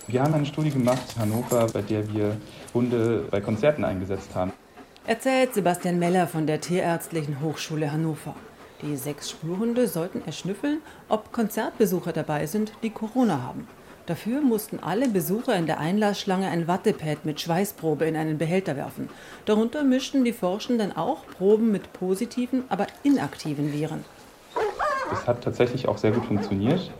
Wir 0.06 0.22
haben 0.22 0.34
eine 0.34 0.44
Studie 0.44 0.70
gemacht 0.70 1.14
in 1.16 1.22
Hannover, 1.22 1.66
bei 1.72 1.80
der 1.80 2.12
wir 2.12 2.36
Hunde 2.74 3.26
bei 3.30 3.40
Konzerten 3.40 3.84
eingesetzt 3.84 4.34
haben 4.34 4.52
erzählt 5.12 5.52
Sebastian 5.52 5.98
Meller 5.98 6.26
von 6.26 6.46
der 6.46 6.62
Tierärztlichen 6.62 7.42
Hochschule 7.42 7.92
Hannover. 7.92 8.34
Die 8.80 8.96
sechs 8.96 9.28
Spurhunde 9.28 9.86
sollten 9.86 10.22
erschnüffeln, 10.24 10.78
ob 11.10 11.32
Konzertbesucher 11.32 12.14
dabei 12.14 12.46
sind, 12.46 12.72
die 12.82 12.88
Corona 12.88 13.42
haben. 13.42 13.68
Dafür 14.06 14.40
mussten 14.40 14.80
alle 14.80 15.10
Besucher 15.10 15.54
in 15.54 15.66
der 15.66 15.80
Einlassschlange 15.80 16.48
ein 16.48 16.66
Wattepad 16.66 17.26
mit 17.26 17.42
Schweißprobe 17.42 18.06
in 18.06 18.16
einen 18.16 18.38
Behälter 18.38 18.74
werfen. 18.74 19.10
Darunter 19.44 19.84
mischten 19.84 20.24
die 20.24 20.32
Forschenden 20.32 20.96
auch 20.96 21.26
Proben 21.26 21.70
mit 21.70 21.92
positiven, 21.92 22.64
aber 22.70 22.86
inaktiven 23.02 23.70
Viren. 23.70 24.06
Es 25.12 25.26
hat 25.26 25.44
tatsächlich 25.44 25.88
auch 25.88 25.98
sehr 25.98 26.12
gut 26.12 26.24
funktioniert. 26.24 26.90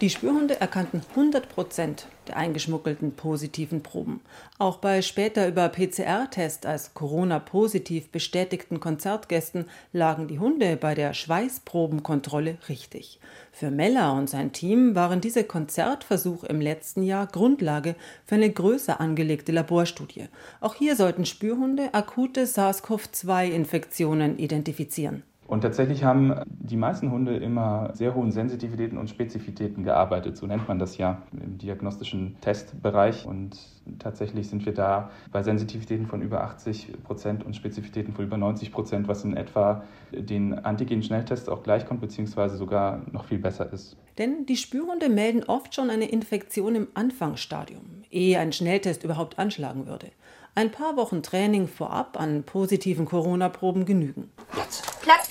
Die 0.00 0.10
Spürhunde 0.10 0.60
erkannten 0.60 1.02
100 1.10 1.48
Prozent 1.48 2.06
der 2.28 2.36
eingeschmuggelten 2.36 3.16
positiven 3.16 3.82
Proben. 3.82 4.20
Auch 4.56 4.76
bei 4.76 5.02
später 5.02 5.48
über 5.48 5.68
PCR-Test 5.68 6.66
als 6.66 6.94
Corona-positiv 6.94 8.08
bestätigten 8.10 8.78
Konzertgästen 8.78 9.64
lagen 9.92 10.28
die 10.28 10.38
Hunde 10.38 10.76
bei 10.76 10.94
der 10.94 11.14
Schweißprobenkontrolle 11.14 12.58
richtig. 12.68 13.18
Für 13.50 13.72
Meller 13.72 14.12
und 14.12 14.30
sein 14.30 14.52
Team 14.52 14.94
waren 14.94 15.20
diese 15.20 15.42
Konzertversuche 15.42 16.46
im 16.46 16.60
letzten 16.60 17.02
Jahr 17.02 17.26
Grundlage 17.26 17.96
für 18.24 18.36
eine 18.36 18.52
größer 18.52 19.00
angelegte 19.00 19.50
Laborstudie. 19.50 20.28
Auch 20.60 20.76
hier 20.76 20.94
sollten 20.94 21.26
Spürhunde 21.26 21.92
akute 21.92 22.46
SARS-CoV-2-Infektionen 22.46 24.38
identifizieren. 24.38 25.24
Und 25.48 25.62
tatsächlich 25.62 26.04
haben 26.04 26.34
die 26.46 26.76
meisten 26.76 27.10
Hunde 27.10 27.34
immer 27.38 27.88
sehr 27.94 28.14
hohen 28.14 28.30
Sensitivitäten 28.30 28.98
und 28.98 29.08
Spezifitäten 29.08 29.82
gearbeitet. 29.82 30.36
So 30.36 30.46
nennt 30.46 30.68
man 30.68 30.78
das 30.78 30.98
ja 30.98 31.22
im 31.32 31.56
diagnostischen 31.56 32.36
Testbereich. 32.42 33.24
Und 33.24 33.58
tatsächlich 33.98 34.50
sind 34.50 34.66
wir 34.66 34.74
da 34.74 35.10
bei 35.32 35.42
Sensitivitäten 35.42 36.06
von 36.06 36.20
über 36.20 36.42
80 36.42 37.02
Prozent 37.02 37.46
und 37.46 37.56
Spezifitäten 37.56 38.12
von 38.12 38.26
über 38.26 38.36
90 38.36 38.70
Prozent, 38.70 39.08
was 39.08 39.24
in 39.24 39.38
etwa 39.38 39.84
den 40.12 40.52
Antigen-Schnelltests 40.52 41.48
auch 41.48 41.62
gleichkommt, 41.62 42.02
beziehungsweise 42.02 42.58
sogar 42.58 43.00
noch 43.10 43.24
viel 43.24 43.38
besser 43.38 43.72
ist. 43.72 43.96
Denn 44.18 44.44
die 44.44 44.56
Spürhunde 44.58 45.08
melden 45.08 45.44
oft 45.44 45.74
schon 45.74 45.88
eine 45.88 46.10
Infektion 46.10 46.74
im 46.74 46.88
Anfangsstadium, 46.92 48.04
ehe 48.10 48.38
ein 48.38 48.52
Schnelltest 48.52 49.02
überhaupt 49.02 49.38
anschlagen 49.38 49.86
würde. 49.86 50.08
Ein 50.54 50.70
paar 50.70 50.96
Wochen 50.96 51.22
Training 51.22 51.68
vorab 51.68 52.20
an 52.20 52.42
positiven 52.42 53.06
Corona-Proben 53.06 53.86
genügen. 53.86 54.28
Jetzt. 54.54 54.87
Platz. 55.08 55.30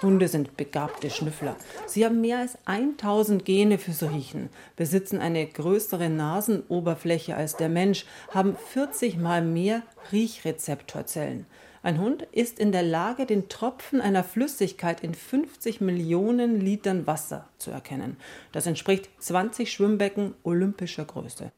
Hunde 0.00 0.26
sind 0.26 0.56
begabte 0.56 1.10
Schnüffler. 1.10 1.54
Sie 1.84 2.02
haben 2.02 2.22
mehr 2.22 2.38
als 2.38 2.56
1000 2.64 3.44
Gene 3.44 3.76
fürs 3.76 4.02
Riechen, 4.02 4.48
besitzen 4.74 5.18
eine 5.18 5.46
größere 5.46 6.08
Nasenoberfläche 6.08 7.36
als 7.36 7.56
der 7.56 7.68
Mensch, 7.68 8.06
haben 8.30 8.56
40 8.72 9.18
mal 9.18 9.42
mehr 9.42 9.82
Riechrezeptorzellen. 10.12 11.44
Ein 11.82 12.00
Hund 12.00 12.22
ist 12.32 12.58
in 12.58 12.72
der 12.72 12.82
Lage, 12.82 13.26
den 13.26 13.50
Tropfen 13.50 14.00
einer 14.00 14.24
Flüssigkeit 14.24 15.02
in 15.02 15.12
50 15.12 15.82
Millionen 15.82 16.58
Litern 16.58 17.06
Wasser 17.06 17.50
zu 17.58 17.70
erkennen. 17.70 18.16
Das 18.52 18.66
entspricht 18.66 19.10
20 19.18 19.70
Schwimmbecken 19.70 20.32
olympischer 20.42 21.04
Größe. 21.04 21.52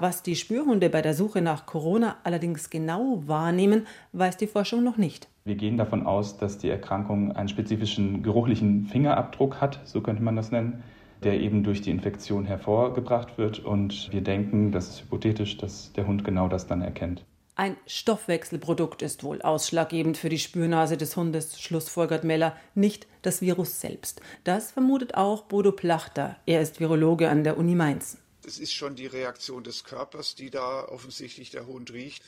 Was 0.00 0.22
die 0.22 0.36
Spürhunde 0.36 0.90
bei 0.90 1.02
der 1.02 1.12
Suche 1.12 1.42
nach 1.42 1.66
Corona 1.66 2.18
allerdings 2.22 2.70
genau 2.70 3.20
wahrnehmen, 3.26 3.88
weiß 4.12 4.36
die 4.36 4.46
Forschung 4.46 4.84
noch 4.84 4.96
nicht. 4.96 5.26
Wir 5.44 5.56
gehen 5.56 5.76
davon 5.76 6.06
aus, 6.06 6.38
dass 6.38 6.56
die 6.56 6.68
Erkrankung 6.68 7.32
einen 7.32 7.48
spezifischen 7.48 8.22
geruchlichen 8.22 8.86
Fingerabdruck 8.86 9.60
hat, 9.60 9.80
so 9.84 10.00
könnte 10.00 10.22
man 10.22 10.36
das 10.36 10.52
nennen, 10.52 10.84
der 11.24 11.40
eben 11.40 11.64
durch 11.64 11.82
die 11.82 11.90
Infektion 11.90 12.44
hervorgebracht 12.44 13.38
wird. 13.38 13.58
Und 13.58 14.12
wir 14.12 14.20
denken, 14.20 14.70
das 14.70 14.88
ist 14.88 15.02
hypothetisch, 15.02 15.56
dass 15.56 15.92
der 15.94 16.06
Hund 16.06 16.22
genau 16.24 16.46
das 16.46 16.68
dann 16.68 16.80
erkennt. 16.80 17.24
Ein 17.56 17.76
Stoffwechselprodukt 17.88 19.02
ist 19.02 19.24
wohl 19.24 19.42
ausschlaggebend 19.42 20.16
für 20.16 20.28
die 20.28 20.38
Spürnase 20.38 20.96
des 20.96 21.16
Hundes, 21.16 21.60
schlussfolgert 21.60 22.22
Meller, 22.22 22.54
nicht 22.76 23.08
das 23.22 23.40
Virus 23.40 23.80
selbst. 23.80 24.20
Das 24.44 24.70
vermutet 24.70 25.16
auch 25.16 25.42
Bodo 25.42 25.72
Plachter. 25.72 26.36
Er 26.46 26.60
ist 26.60 26.78
Virologe 26.78 27.28
an 27.28 27.42
der 27.42 27.58
Uni 27.58 27.74
Mainz 27.74 28.18
es 28.48 28.58
ist 28.58 28.72
schon 28.72 28.96
die 28.96 29.06
Reaktion 29.06 29.62
des 29.62 29.84
Körpers, 29.84 30.34
die 30.34 30.50
da 30.50 30.84
offensichtlich 30.88 31.50
der 31.50 31.66
Hund 31.66 31.92
riecht. 31.92 32.24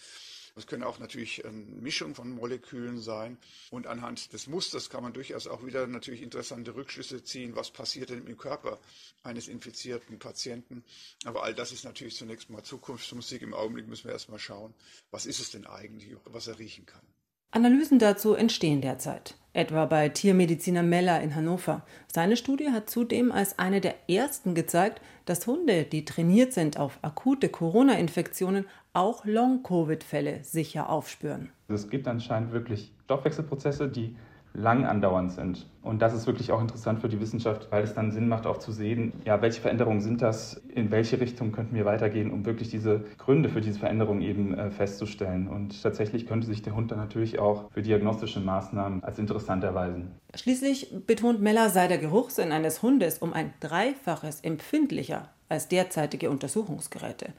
Es 0.54 0.66
können 0.66 0.83
auch 0.83 0.98
natürlich 0.98 1.44
eine 1.46 1.56
Mischung 1.56 2.14
von 2.14 2.30
Molekülen 2.30 3.00
sein. 3.00 3.38
Und 3.70 3.87
anhand 3.87 4.33
des 4.35 4.46
Musters 4.46 4.90
kann 4.90 5.02
man 5.02 5.14
durchaus 5.14 5.46
auch 5.46 5.64
wieder 5.64 5.87
natürlich 5.87 6.20
interessante 6.20 6.74
Rückschlüsse 6.74 7.24
ziehen, 7.24 7.56
was 7.56 7.70
passiert 7.70 8.11
denn 8.11 8.26
im 8.26 8.37
Körper 8.37 8.78
eines 9.22 9.48
infizierten 9.48 10.18
Patienten. 10.18 10.85
Aber 11.24 11.44
all 11.44 11.54
das 11.54 11.72
ist 11.72 11.85
natürlich 11.85 12.16
zunächst 12.16 12.50
mal 12.50 12.62
Zukunftsmusik. 12.62 13.40
Im 13.40 13.54
Augenblick 13.54 13.88
müssen 13.88 14.04
wir 14.04 14.12
erstmal 14.12 14.38
schauen, 14.38 14.74
was 15.11 15.24
ist 15.24 15.40
es 15.40 15.50
denn 15.50 15.66
eigentlich, 15.66 16.14
was 16.24 16.48
er 16.48 16.59
riechen 16.59 16.85
kann. 16.85 17.06
Analysen 17.52 17.98
dazu 17.98 18.34
entstehen 18.34 18.80
derzeit, 18.80 19.34
etwa 19.54 19.84
bei 19.86 20.08
Tiermediziner 20.08 20.84
Meller 20.84 21.20
in 21.20 21.34
Hannover. 21.34 21.82
Seine 22.06 22.36
Studie 22.36 22.70
hat 22.70 22.88
zudem 22.88 23.32
als 23.32 23.58
eine 23.58 23.80
der 23.80 23.96
ersten 24.08 24.54
gezeigt, 24.54 25.00
dass 25.24 25.48
Hunde, 25.48 25.82
die 25.82 26.04
trainiert 26.04 26.52
sind 26.52 26.78
auf 26.78 27.00
akute 27.02 27.48
Corona-Infektionen, 27.48 28.66
auch 28.92 29.24
Long-Covid-Fälle 29.24 30.44
sicher 30.44 30.90
aufspüren. 30.90 31.50
Es 31.66 31.90
gibt 31.90 32.06
anscheinend 32.06 32.52
wirklich 32.52 32.92
Stoffwechselprozesse, 33.06 33.88
die 33.88 34.14
lang 34.52 34.84
andauernd 34.84 35.32
sind. 35.32 35.66
Und 35.82 36.02
das 36.02 36.12
ist 36.12 36.26
wirklich 36.26 36.52
auch 36.52 36.60
interessant 36.60 37.00
für 37.00 37.08
die 37.08 37.20
Wissenschaft, 37.20 37.68
weil 37.70 37.82
es 37.82 37.94
dann 37.94 38.10
Sinn 38.10 38.28
macht, 38.28 38.46
auch 38.46 38.58
zu 38.58 38.72
sehen, 38.72 39.12
ja, 39.24 39.40
welche 39.40 39.60
Veränderungen 39.60 40.00
sind 40.00 40.20
das, 40.20 40.60
in 40.74 40.90
welche 40.90 41.20
Richtung 41.20 41.52
könnten 41.52 41.74
wir 41.74 41.84
weitergehen, 41.84 42.30
um 42.30 42.44
wirklich 42.44 42.68
diese 42.68 43.04
Gründe 43.18 43.48
für 43.48 43.60
diese 43.60 43.78
Veränderungen 43.78 44.20
eben 44.20 44.54
äh, 44.54 44.70
festzustellen. 44.70 45.48
Und 45.48 45.82
tatsächlich 45.82 46.26
könnte 46.26 46.46
sich 46.46 46.62
der 46.62 46.74
Hund 46.74 46.90
dann 46.90 46.98
natürlich 46.98 47.38
auch 47.38 47.70
für 47.70 47.82
diagnostische 47.82 48.40
Maßnahmen 48.40 49.02
als 49.02 49.18
interessant 49.18 49.64
erweisen. 49.64 50.10
Schließlich 50.34 50.94
betont 51.06 51.40
Meller, 51.40 51.70
sei 51.70 51.88
der 51.88 51.98
Geruchssinn 51.98 52.52
eines 52.52 52.82
Hundes 52.82 53.18
um 53.18 53.32
ein 53.32 53.52
Dreifaches 53.60 54.40
empfindlicher 54.42 55.28
als 55.48 55.68
derzeitige 55.68 56.30
Untersuchungsgeräte. 56.30 57.32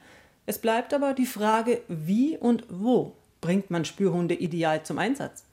Es 0.46 0.58
bleibt 0.58 0.92
aber 0.92 1.14
die 1.14 1.26
Frage, 1.26 1.80
wie 1.88 2.36
und 2.36 2.64
wo 2.68 3.12
bringt 3.40 3.70
man 3.70 3.84
Spürhunde 3.84 4.34
ideal 4.34 4.82
zum 4.82 4.98
Einsatz? 4.98 5.44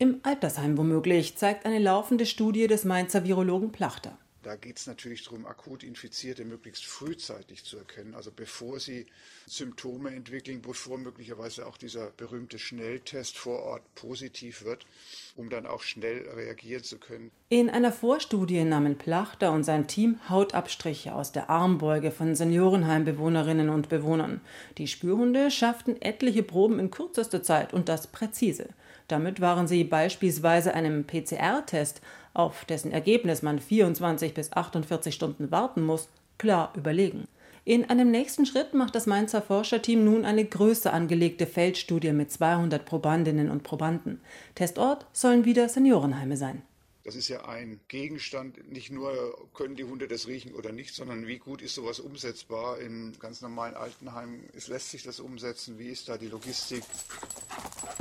Im 0.00 0.20
Altersheim 0.22 0.78
womöglich, 0.78 1.36
zeigt 1.36 1.66
eine 1.66 1.80
laufende 1.80 2.24
Studie 2.24 2.68
des 2.68 2.84
Mainzer 2.84 3.24
Virologen 3.24 3.72
Plachter. 3.72 4.16
Da 4.44 4.54
geht 4.54 4.78
es 4.78 4.86
natürlich 4.86 5.24
darum, 5.24 5.44
akut 5.44 5.82
Infizierte 5.82 6.44
möglichst 6.44 6.86
frühzeitig 6.86 7.64
zu 7.64 7.76
erkennen, 7.76 8.14
also 8.14 8.30
bevor 8.30 8.78
sie 8.78 9.06
Symptome 9.48 10.10
entwickeln, 10.10 10.62
bevor 10.62 10.98
möglicherweise 10.98 11.66
auch 11.66 11.76
dieser 11.76 12.12
berühmte 12.12 12.60
Schnelltest 12.60 13.36
vor 13.36 13.58
Ort 13.64 13.82
positiv 13.96 14.64
wird, 14.64 14.86
um 15.34 15.50
dann 15.50 15.66
auch 15.66 15.82
schnell 15.82 16.28
reagieren 16.30 16.84
zu 16.84 16.98
können. 16.98 17.32
In 17.48 17.68
einer 17.68 17.90
Vorstudie 17.90 18.62
nahmen 18.62 18.96
Plachter 18.96 19.50
und 19.50 19.64
sein 19.64 19.88
Team 19.88 20.20
Hautabstriche 20.28 21.12
aus 21.12 21.32
der 21.32 21.50
Armbeuge 21.50 22.12
von 22.12 22.36
Seniorenheimbewohnerinnen 22.36 23.68
und 23.68 23.88
Bewohnern. 23.88 24.40
Die 24.78 24.86
Spürhunde 24.86 25.50
schafften 25.50 26.00
etliche 26.00 26.44
Proben 26.44 26.78
in 26.78 26.92
kürzester 26.92 27.42
Zeit 27.42 27.74
und 27.74 27.88
das 27.88 28.06
präzise. 28.06 28.68
Damit 29.08 29.40
waren 29.40 29.66
sie 29.66 29.84
beispielsweise 29.84 30.74
einem 30.74 31.04
PCR-Test, 31.04 32.02
auf 32.34 32.64
dessen 32.66 32.92
Ergebnis 32.92 33.42
man 33.42 33.58
24 33.58 34.34
bis 34.34 34.52
48 34.52 35.14
Stunden 35.14 35.50
warten 35.50 35.82
muss, 35.82 36.08
klar 36.36 36.72
überlegen. 36.76 37.26
In 37.64 37.90
einem 37.90 38.10
nächsten 38.10 38.46
Schritt 38.46 38.72
macht 38.72 38.94
das 38.94 39.06
Mainzer 39.06 39.42
Forscherteam 39.42 40.04
nun 40.04 40.24
eine 40.24 40.44
größer 40.44 40.92
angelegte 40.92 41.46
Feldstudie 41.46 42.12
mit 42.12 42.30
200 42.30 42.84
Probandinnen 42.84 43.50
und 43.50 43.62
Probanden. 43.62 44.20
Testort 44.54 45.06
sollen 45.12 45.44
wieder 45.44 45.68
Seniorenheime 45.68 46.36
sein. 46.36 46.62
Das 47.08 47.16
ist 47.16 47.28
ja 47.28 47.46
ein 47.46 47.80
Gegenstand. 47.88 48.70
Nicht 48.70 48.92
nur 48.92 49.48
können 49.54 49.76
die 49.76 49.84
Hunde 49.84 50.08
das 50.08 50.26
riechen 50.26 50.54
oder 50.54 50.72
nicht, 50.72 50.94
sondern 50.94 51.26
wie 51.26 51.38
gut 51.38 51.62
ist 51.62 51.74
sowas 51.74 52.00
umsetzbar 52.00 52.80
im 52.80 53.14
ganz 53.18 53.40
normalen 53.40 53.74
Altenheim? 53.76 54.40
Es 54.54 54.68
lässt 54.68 54.90
sich 54.90 55.04
das 55.04 55.18
umsetzen. 55.18 55.78
Wie 55.78 55.88
ist 55.88 56.10
da 56.10 56.18
die 56.18 56.26
Logistik? 56.26 56.82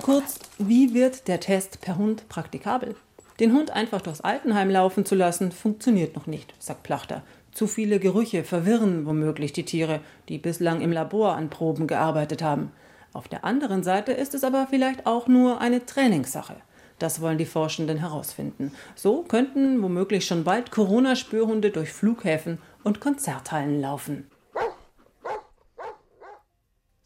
Kurz, 0.01 0.39
wie 0.57 0.93
wird 0.93 1.29
der 1.29 1.39
Test 1.39 1.79
per 1.79 1.97
Hund 1.97 2.27
praktikabel? 2.27 2.97
Den 3.39 3.53
Hund 3.53 3.71
einfach 3.71 4.01
durchs 4.01 4.19
Altenheim 4.19 4.69
laufen 4.69 5.05
zu 5.05 5.15
lassen, 5.15 5.53
funktioniert 5.53 6.17
noch 6.17 6.27
nicht, 6.27 6.53
sagt 6.59 6.83
Plachter. 6.83 7.23
Zu 7.53 7.67
viele 7.67 8.01
Gerüche 8.01 8.43
verwirren 8.43 9.05
womöglich 9.05 9.53
die 9.53 9.63
Tiere, 9.63 10.01
die 10.27 10.37
bislang 10.37 10.81
im 10.81 10.91
Labor 10.91 11.33
an 11.37 11.49
Proben 11.49 11.87
gearbeitet 11.87 12.43
haben. 12.43 12.73
Auf 13.13 13.29
der 13.29 13.45
anderen 13.45 13.83
Seite 13.83 14.11
ist 14.11 14.35
es 14.35 14.43
aber 14.43 14.67
vielleicht 14.69 15.05
auch 15.05 15.29
nur 15.29 15.61
eine 15.61 15.85
Trainingssache. 15.85 16.57
Das 16.99 17.21
wollen 17.21 17.37
die 17.37 17.45
Forschenden 17.45 17.97
herausfinden. 17.97 18.71
So 18.95 19.23
könnten 19.23 19.81
womöglich 19.81 20.25
schon 20.25 20.43
bald 20.43 20.71
Corona-Spürhunde 20.71 21.69
durch 21.71 21.93
Flughäfen 21.93 22.57
und 22.83 22.99
Konzerthallen 22.99 23.79
laufen. 23.79 24.29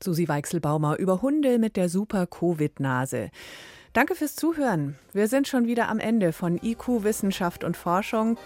Susi 0.03 0.27
Weichselbaumer 0.27 0.97
über 0.97 1.21
Hunde 1.21 1.59
mit 1.59 1.75
der 1.75 1.89
Super-Covid-Nase. 1.89 3.29
Danke 3.93 4.15
fürs 4.15 4.35
Zuhören. 4.35 4.95
Wir 5.11 5.27
sind 5.27 5.49
schon 5.49 5.67
wieder 5.67 5.89
am 5.89 5.99
Ende 5.99 6.31
von 6.31 6.57
IQ 6.63 7.03
Wissenschaft 7.03 7.63
und 7.63 7.75
Forschung. 7.75 8.37